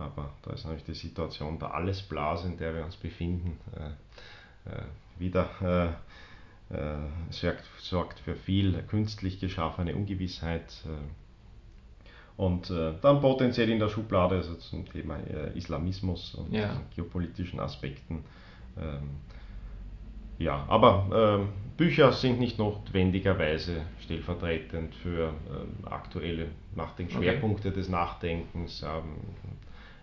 aber 0.00 0.30
da 0.42 0.52
ist 0.52 0.64
natürlich 0.64 0.84
die 0.84 0.94
Situation 0.94 1.58
der 1.58 1.74
Allesblase, 1.74 2.48
in 2.48 2.56
der 2.56 2.74
wir 2.74 2.84
uns 2.84 2.96
befinden, 2.96 3.58
äh, 3.76 4.70
äh, 4.70 4.82
wieder 5.18 5.96
äh, 6.70 6.96
sorgt, 7.30 7.64
sorgt 7.78 8.20
für 8.20 8.34
viel 8.34 8.82
künstlich 8.88 9.40
geschaffene 9.40 9.94
Ungewissheit. 9.94 10.84
Äh, 10.86 12.40
und 12.40 12.70
äh, 12.70 12.92
dann 13.00 13.20
potenziell 13.20 13.68
in 13.68 13.78
der 13.78 13.88
Schublade, 13.88 14.36
also 14.36 14.54
zum 14.54 14.88
Thema 14.88 15.16
Islamismus 15.56 16.36
und 16.36 16.52
ja. 16.52 16.80
geopolitischen 16.94 17.58
Aspekten. 17.58 18.22
Ähm, 18.80 19.10
ja, 20.38 20.64
aber 20.68 21.40
ähm, 21.40 21.48
Bücher 21.76 22.12
sind 22.12 22.38
nicht 22.38 22.58
notwendigerweise 22.58 23.82
stellvertretend 24.04 24.94
für 24.94 25.30
ähm, 25.30 25.84
aktuelle 25.90 26.46
Nachdenkschwerpunkte 26.76 27.68
okay. 27.68 27.76
des 27.76 27.88
Nachdenkens. 27.88 28.84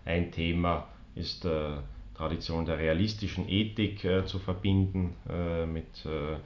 Ein 0.04 0.30
Thema 0.30 0.88
ist 1.14 1.46
äh, 1.46 1.76
Tradition 2.16 2.64
der 2.64 2.78
realistischen 2.78 3.48
Ethik 3.48 4.04
äh, 4.04 4.24
zu 4.24 4.38
verbinden 4.38 5.14
äh, 5.28 5.66
mit 5.66 6.04
äh, 6.06 6.38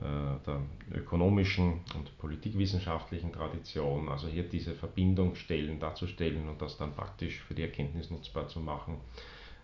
der 0.00 0.62
ökonomischen 0.94 1.80
und 1.96 2.16
politikwissenschaftlichen 2.18 3.32
Tradition, 3.32 4.08
also 4.08 4.28
hier 4.28 4.44
diese 4.44 4.72
Verbindung 4.72 5.34
stellen, 5.34 5.80
darzustellen 5.80 6.48
und 6.48 6.62
das 6.62 6.76
dann 6.76 6.94
praktisch 6.94 7.40
für 7.40 7.54
die 7.54 7.62
Erkenntnis 7.62 8.08
nutzbar 8.08 8.46
zu 8.46 8.60
machen. 8.60 8.98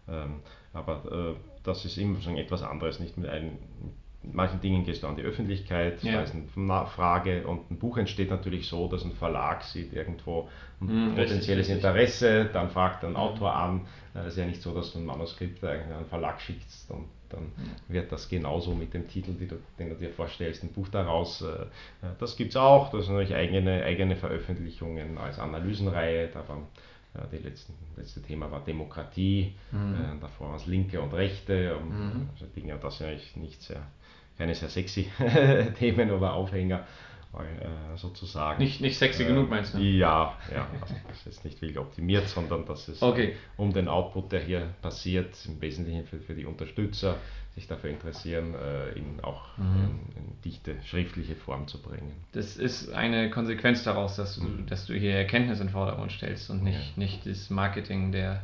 Ähm, 0.08 0.40
aber 0.72 1.36
das 1.62 1.84
ist 1.84 1.98
immer 1.98 2.18
etwas 2.36 2.64
anderes, 2.64 2.98
nicht 2.98 3.16
mit 3.16 3.28
einem 3.30 3.58
manchen 4.32 4.60
Dingen 4.60 4.84
gehst 4.84 5.02
du 5.02 5.06
an 5.06 5.16
die 5.16 5.22
Öffentlichkeit, 5.22 6.02
ja. 6.02 6.12
da 6.14 6.22
ist 6.22 6.34
eine 6.34 6.86
Frage 6.86 7.46
und 7.46 7.70
ein 7.70 7.78
Buch 7.78 7.98
entsteht 7.98 8.30
natürlich 8.30 8.68
so, 8.68 8.88
dass 8.88 9.04
ein 9.04 9.12
Verlag 9.12 9.62
sieht 9.62 9.92
irgendwo 9.92 10.48
ein 10.80 11.12
mm, 11.12 11.14
potenzielles 11.14 11.68
richtig, 11.68 11.84
Interesse, 11.84 12.50
dann 12.52 12.70
fragt 12.70 13.04
ein 13.04 13.10
mhm. 13.10 13.16
Autor 13.16 13.54
an. 13.54 13.86
Es 14.14 14.28
ist 14.28 14.38
ja 14.38 14.46
nicht 14.46 14.62
so, 14.62 14.74
dass 14.74 14.92
du 14.92 14.98
ein 14.98 15.06
Manuskript 15.06 15.62
an 15.64 15.70
einen 15.70 16.06
Verlag 16.06 16.40
schickst 16.40 16.90
und 16.90 17.06
dann 17.30 17.52
wird 17.88 18.12
das 18.12 18.28
genauso 18.28 18.74
mit 18.74 18.94
dem 18.94 19.08
Titel, 19.08 19.32
du, 19.32 19.56
den 19.78 19.88
du 19.88 19.96
dir 19.96 20.10
vorstellst, 20.10 20.62
ein 20.62 20.72
Buch 20.72 20.88
daraus. 20.88 21.42
Äh, 21.42 21.66
das 22.18 22.36
gibt 22.36 22.50
es 22.50 22.56
auch, 22.56 22.90
das 22.90 23.06
sind 23.06 23.14
natürlich 23.14 23.34
eigene, 23.34 23.82
eigene 23.82 24.16
Veröffentlichungen 24.16 25.18
als 25.18 25.38
Analysenreihe, 25.38 26.28
da 26.28 26.46
waren 26.48 26.66
das 27.14 27.42
letzten, 27.42 27.74
letzte 27.96 28.22
Thema 28.22 28.50
war 28.50 28.64
Demokratie, 28.64 29.54
mhm. 29.70 29.94
äh, 29.94 30.20
davor 30.20 30.48
waren 30.48 30.56
es 30.56 30.66
Linke 30.66 31.00
und 31.00 31.14
Rechte, 31.14 31.76
und, 31.76 31.90
mhm. 31.90 32.28
also 32.32 32.46
Dinge, 32.46 32.76
das 32.80 32.94
ist 32.96 33.02
eigentlich 33.02 33.36
nicht 33.36 33.62
sehr 33.62 33.86
keine 34.38 34.54
sehr 34.54 34.68
sexy 34.68 35.10
Themen 35.78 36.10
oder 36.10 36.34
Aufhänger 36.34 36.84
äh, 37.34 37.96
sozusagen. 37.96 38.62
Nicht, 38.62 38.80
nicht 38.80 38.96
sexy 38.96 39.24
äh, 39.24 39.26
genug 39.26 39.50
meinst 39.50 39.74
du? 39.74 39.78
Ja, 39.78 40.36
ja, 40.52 40.68
also 40.80 40.94
das 41.08 41.18
ist 41.18 41.26
jetzt 41.26 41.44
nicht 41.44 41.62
wild 41.62 41.78
optimiert, 41.78 42.28
sondern 42.28 42.64
dass 42.64 42.86
es 42.88 43.02
okay. 43.02 43.34
um 43.56 43.72
den 43.72 43.88
Output, 43.88 44.32
der 44.32 44.40
hier 44.40 44.68
passiert, 44.82 45.34
im 45.46 45.60
Wesentlichen 45.60 46.04
für, 46.04 46.20
für 46.20 46.34
die 46.34 46.46
Unterstützer 46.46 47.16
sich 47.54 47.66
dafür 47.68 47.90
interessieren, 47.90 48.54
äh, 48.54 48.90
in 48.98 49.20
auch 49.22 49.56
mhm. 49.58 49.64
in, 49.64 50.22
in, 50.22 50.42
dichte 50.44 50.76
schriftliche 50.84 51.36
Form 51.36 51.68
zu 51.68 51.80
bringen. 51.80 52.12
Das 52.32 52.56
ist 52.56 52.92
eine 52.92 53.30
Konsequenz 53.30 53.84
daraus, 53.84 54.16
dass 54.16 54.36
du, 54.36 54.42
mhm. 54.42 54.66
dass 54.66 54.86
du 54.86 54.94
hier 54.94 55.14
Erkenntnis 55.14 55.60
in 55.60 55.68
den 55.68 55.72
Vordergrund 55.72 56.12
stellst 56.12 56.50
und 56.50 56.62
nicht, 56.64 56.96
ja. 56.96 57.02
nicht 57.02 57.26
das 57.26 57.50
Marketing 57.50 58.12
der 58.12 58.42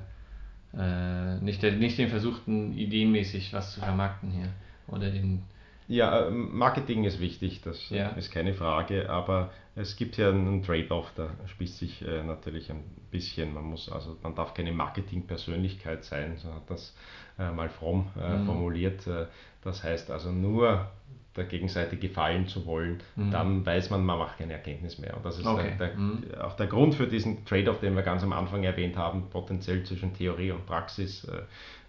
äh, 0.77 1.37
nicht, 1.41 1.63
der, 1.63 1.73
nicht 1.73 1.99
den 1.99 2.09
versuchten 2.09 2.73
ideenmäßig 2.77 3.53
was 3.53 3.75
zu 3.75 3.81
vermarkten 3.81 4.31
hier 4.31 4.49
oder 4.87 5.11
den 5.11 5.43
ja, 5.91 6.27
äh, 6.27 6.31
Marketing 6.31 7.05
ist 7.05 7.21
wichtig, 7.21 7.63
das 7.63 7.91
ja. 7.91 8.11
ist 8.11 8.31
keine 8.31 8.55
Frage, 8.55 9.11
aber 9.11 9.51
es 9.75 9.97
gibt 9.97 10.17
ja 10.17 10.29
einen 10.29 10.63
Trade-off, 10.63 11.11
da 11.17 11.31
spießt 11.47 11.79
sich 11.79 12.07
äh, 12.07 12.23
natürlich 12.23 12.71
ein 12.71 12.85
bisschen. 13.11 13.53
Man 13.53 13.65
muss 13.65 13.91
also, 13.91 14.17
man 14.23 14.37
darf 14.37 14.55
keine 14.55 14.73
Marketing-Persönlichkeit 14.73 16.05
sein, 16.05 16.37
so 16.37 16.55
hat 16.55 16.71
das 16.71 16.97
äh, 17.39 17.51
mal 17.51 17.69
fromm 17.69 18.07
äh, 18.17 18.37
mhm. 18.37 18.47
formuliert. 18.47 19.05
Äh, 19.09 19.27
das 19.63 19.83
heißt 19.83 20.13
also 20.13 20.31
nur 20.31 20.89
der 21.37 21.45
Gegenseite 21.45 21.97
gefallen 21.97 22.47
zu 22.47 22.67
wollen, 22.67 23.01
mhm. 23.17 23.31
dann 23.33 23.67
weiß 23.67 23.91
man, 23.91 24.05
man 24.05 24.19
macht 24.19 24.39
keine 24.39 24.53
Erkenntnis 24.53 24.99
mehr. 24.99 25.17
Und 25.17 25.25
das 25.25 25.39
ist 25.39 25.47
okay. 25.47 25.75
der, 25.77 25.89
der, 25.89 25.97
mhm. 25.97 26.25
auch 26.41 26.55
der 26.55 26.69
Grund 26.69 26.95
für 26.95 27.09
diesen 27.09 27.45
Trade-off, 27.45 27.81
den 27.81 27.97
wir 27.97 28.03
ganz 28.03 28.23
am 28.23 28.33
Anfang 28.33 28.63
erwähnt 28.63 28.97
haben, 28.97 29.29
potenziell 29.31 29.83
zwischen 29.83 30.15
Theorie 30.15 30.53
und 30.53 30.67
Praxis. 30.67 31.25
Äh, 31.25 31.43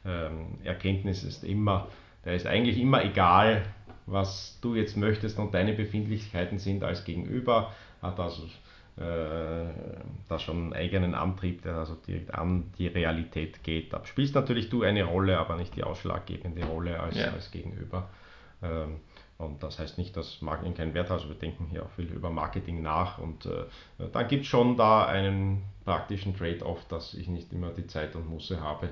ähm, 0.04 0.58
Erkenntnis 0.64 1.24
ist 1.24 1.44
immer, 1.44 1.88
der 2.26 2.36
ist 2.36 2.48
eigentlich 2.48 2.80
immer 2.80 3.04
egal, 3.04 3.64
was 4.12 4.60
du 4.62 4.76
jetzt 4.76 4.98
möchtest 4.98 5.40
und 5.40 5.54
deine 5.54 5.74
Befindlichkeiten 5.74 6.60
sind 6.60 6.84
als 6.84 7.04
Gegenüber, 7.06 7.72
hat 8.02 8.20
also 8.20 8.44
äh, 8.98 9.66
da 10.28 10.38
schon 10.38 10.58
einen 10.58 10.74
eigenen 10.74 11.16
Antrieb, 11.16 11.64
der 11.64 11.76
also 11.76 11.96
direkt 11.96 12.34
an 12.34 12.72
die 12.78 12.88
Realität 12.88 13.64
geht. 13.64 13.94
Da 13.94 14.06
spielst 14.06 14.36
natürlich 14.36 14.70
du 14.70 14.84
eine 14.84 15.04
Rolle, 15.04 15.38
aber 15.38 15.56
nicht 15.56 15.76
die 15.76 15.84
ausschlaggebende 15.84 16.66
Rolle 16.66 17.00
als, 17.00 17.16
ja. 17.16 17.32
als 17.32 17.52
Gegenüber. 17.52 18.10
Ähm, 18.62 18.98
und 19.38 19.64
das 19.64 19.80
heißt 19.80 19.98
nicht, 19.98 20.16
dass 20.16 20.42
Marketing 20.42 20.76
keinen 20.76 20.94
Wert 20.94 21.10
hat. 21.10 21.18
Also 21.18 21.30
wir 21.30 21.36
denken 21.36 21.68
hier 21.72 21.84
auch 21.84 21.90
viel 21.92 22.06
über 22.06 22.30
Marketing 22.30 22.82
nach. 22.82 23.18
Und 23.18 23.46
äh, 23.48 23.66
dann 24.12 24.28
gibt 24.28 24.44
es 24.44 24.48
schon 24.48 24.78
da 24.78 25.06
einen 25.06 25.64
praktischen 25.84 26.38
Trade-off, 26.38 26.86
dass 26.90 27.14
ich 27.16 27.28
nicht 27.28 27.52
immer 27.52 27.72
die 27.72 27.88
Zeit 27.88 28.16
und 28.16 28.30
Musse 28.30 28.62
habe, 28.62 28.90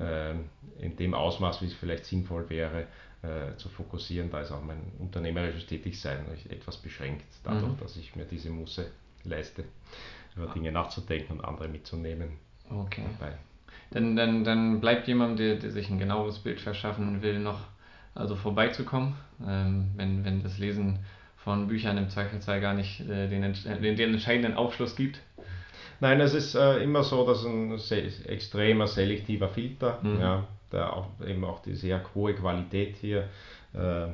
äh, 0.00 0.32
in 0.80 0.96
dem 0.96 1.14
Ausmaß, 1.14 1.62
wie 1.62 1.66
es 1.66 1.74
vielleicht 1.74 2.06
sinnvoll 2.06 2.50
wäre, 2.50 2.86
äh, 3.22 3.56
zu 3.56 3.68
fokussieren. 3.68 4.30
Da 4.30 4.40
ist 4.40 4.52
auch 4.52 4.62
mein 4.62 4.80
unternehmerisches 4.98 5.66
Tätigsein 5.66 6.24
etwas 6.48 6.76
beschränkt, 6.76 7.24
dadurch, 7.44 7.72
mhm. 7.72 7.80
dass 7.80 7.96
ich 7.96 8.16
mir 8.16 8.24
diese 8.24 8.50
Musse 8.50 8.90
leiste, 9.24 9.64
über 10.36 10.46
Dinge 10.46 10.72
nachzudenken 10.72 11.34
und 11.34 11.44
andere 11.44 11.68
mitzunehmen. 11.68 12.32
Okay. 12.68 13.04
Dabei. 13.18 13.36
Dann, 13.90 14.16
dann, 14.16 14.44
dann 14.44 14.80
bleibt 14.80 15.06
jemand, 15.06 15.38
der, 15.38 15.56
der 15.56 15.70
sich 15.70 15.90
ein 15.90 15.98
genaueres 15.98 16.38
Bild 16.38 16.60
verschaffen 16.60 17.22
will, 17.22 17.38
noch 17.38 17.60
also 18.14 18.36
vorbeizukommen, 18.36 19.14
ähm, 19.46 19.90
wenn, 19.96 20.24
wenn 20.24 20.42
das 20.42 20.58
Lesen 20.58 20.98
von 21.36 21.68
Büchern 21.68 21.98
im 21.98 22.08
Zweifelsfall 22.08 22.60
gar 22.60 22.74
nicht 22.74 23.00
äh, 23.00 23.28
den, 23.28 23.42
den, 23.42 23.96
den, 23.96 24.14
entscheidenden 24.14 24.54
Aufschluss 24.54 24.96
gibt. 24.96 25.20
Nein, 26.00 26.20
es 26.20 26.34
ist 26.34 26.54
äh, 26.54 26.82
immer 26.82 27.02
so, 27.02 27.26
dass 27.26 27.44
ein 27.44 27.78
se 27.78 28.02
extremer 28.26 28.86
selektiver 28.86 29.48
Filter, 29.48 29.98
mhm. 30.02 30.20
ja, 30.20 30.48
der 30.72 30.96
auch, 30.96 31.08
eben 31.26 31.44
auch 31.44 31.60
die 31.60 31.74
sehr 31.74 32.00
hohe 32.14 32.34
Qualität 32.34 32.96
hier 32.96 33.28
äh, 33.74 34.08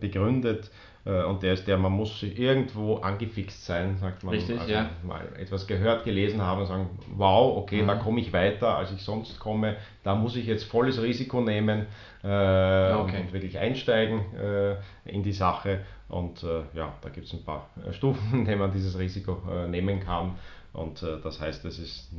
begründet. 0.00 0.70
Äh, 1.08 1.24
und 1.24 1.42
der 1.42 1.54
ist 1.54 1.66
der, 1.66 1.78
man 1.78 1.92
muss 1.92 2.22
irgendwo 2.22 2.96
angefixt 2.96 3.64
sein, 3.64 3.96
sagt 3.98 4.22
man. 4.24 4.34
Richtig, 4.34 4.60
also 4.60 4.70
ja. 4.70 4.90
Mal 5.02 5.26
etwas 5.38 5.66
gehört, 5.66 6.04
gelesen 6.04 6.42
haben 6.42 6.60
und 6.60 6.66
sagen, 6.66 6.90
wow, 7.16 7.56
okay, 7.56 7.82
mhm. 7.82 7.86
da 7.86 7.94
komme 7.96 8.20
ich 8.20 8.32
weiter, 8.32 8.76
als 8.76 8.92
ich 8.92 9.02
sonst 9.02 9.40
komme. 9.40 9.76
Da 10.02 10.14
muss 10.14 10.36
ich 10.36 10.46
jetzt 10.46 10.64
volles 10.64 11.00
Risiko 11.02 11.40
nehmen 11.40 11.86
äh, 12.22 12.92
okay. 12.92 13.20
und, 13.22 13.32
wirklich 13.32 13.58
einsteigen 13.58 14.20
äh, 14.36 14.76
in 15.06 15.22
die 15.22 15.32
Sache. 15.32 15.80
Und 16.08 16.42
äh, 16.42 16.62
ja, 16.74 16.92
da 17.00 17.08
gibt 17.08 17.26
es 17.26 17.32
ein 17.32 17.44
paar 17.44 17.70
äh, 17.86 17.92
Stufen, 17.92 18.32
in 18.40 18.44
denen 18.44 18.58
man 18.58 18.72
dieses 18.72 18.98
Risiko 18.98 19.38
äh, 19.50 19.68
nehmen 19.68 20.00
kann. 20.00 20.36
Und 20.74 21.02
das 21.02 21.40
heißt, 21.40 21.64
es 21.64 21.78
ist 21.78 22.12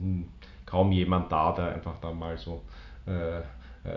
kaum 0.65 0.91
jemand 0.91 1.32
da, 1.32 1.54
der 1.54 1.75
einfach 1.75 1.93
da 2.02 2.12
mal 2.12 2.36
so 2.38 2.63
äh, 3.06 3.41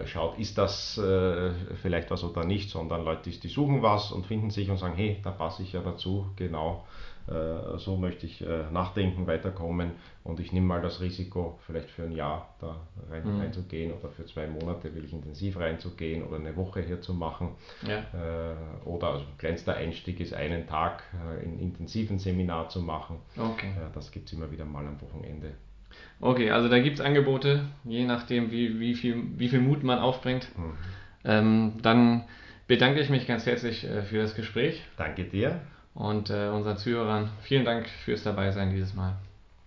schaut, 0.07 0.38
ist 0.38 0.59
das 0.59 0.97
äh, 0.99 1.51
vielleicht 1.83 2.11
was 2.11 2.23
oder 2.25 2.45
nicht, 2.45 2.71
sondern 2.71 3.05
Leute, 3.05 3.31
die 3.31 3.49
suchen 3.49 3.83
was 3.83 4.12
und 4.12 4.27
finden 4.27 4.51
sich 4.51 4.71
und 4.71 4.79
sagen, 4.79 4.95
hey, 4.95 5.18
da 5.23 5.31
passe 5.31 5.62
ich 5.62 5.73
ja 5.73 5.81
dazu, 5.81 6.27
genau, 6.37 6.85
äh, 7.29 7.79
so 7.79 7.97
möchte 7.97 8.27
ich 8.27 8.42
äh, 8.42 8.71
nachdenken, 8.73 9.27
weiterkommen 9.27 9.92
und 10.25 10.40
ich 10.40 10.53
nehme 10.53 10.66
mal 10.66 10.83
das 10.83 11.01
Risiko, 11.01 11.59
vielleicht 11.66 11.90
für 11.90 12.03
ein 12.03 12.12
Jahr 12.12 12.55
da 12.61 12.81
rein, 13.11 13.23
mhm. 13.25 13.40
reinzugehen 13.40 13.92
oder 13.92 14.09
für 14.09 14.25
zwei 14.27 14.49
Monate 14.49 14.92
will 14.95 15.05
ich 15.05 15.12
intensiv 15.12 15.57
reinzugehen 15.59 16.25
oder 16.25 16.37
eine 16.37 16.57
Woche 16.57 16.81
hier 16.81 17.01
zu 17.01 17.14
machen. 17.14 17.51
Ja. 17.87 17.99
Äh, 17.99 18.57
oder 18.85 19.09
also 19.09 19.25
kleinster 19.38 19.75
Einstieg 19.75 20.18
ist 20.18 20.35
einen 20.35 20.66
Tag 20.66 21.05
äh, 21.14 21.45
in 21.45 21.61
intensiven 21.61 22.18
Seminar 22.18 22.68
zu 22.68 22.81
machen. 22.81 23.18
Okay. 23.37 23.73
das 23.95 24.11
gibt 24.11 24.27
es 24.27 24.33
immer 24.33 24.51
wieder 24.51 24.64
mal 24.64 24.87
am 24.87 25.01
Wochenende. 25.01 25.55
Okay, 26.22 26.52
also 26.52 26.68
da 26.68 26.78
gibt 26.78 27.00
es 27.00 27.04
Angebote, 27.04 27.64
je 27.85 28.04
nachdem, 28.04 28.52
wie, 28.52 28.78
wie, 28.78 28.94
viel, 28.94 29.24
wie 29.37 29.48
viel 29.48 29.61
Mut 29.61 29.82
man 29.82 29.98
aufbringt. 29.98 30.48
Mhm. 30.56 30.72
Ähm, 31.24 31.72
dann 31.82 32.22
bedanke 32.68 33.00
ich 33.00 33.11
mich 33.11 33.26
ganz 33.26 33.44
herzlich 33.44 33.82
äh, 33.85 34.02
für 34.02 34.18
das 34.18 34.37
Gespräch. 34.37 34.85
Danke 34.96 35.24
dir. 35.24 35.61
Und 35.94 36.30
äh, 36.30 36.48
unseren 36.48 36.78
Zuhörern 36.78 37.28
vielen 37.42 37.64
Dank 37.64 37.88
fürs 38.04 38.22
Dabeisein 38.22 38.70
dieses 38.70 38.94
Mal. 38.94 39.16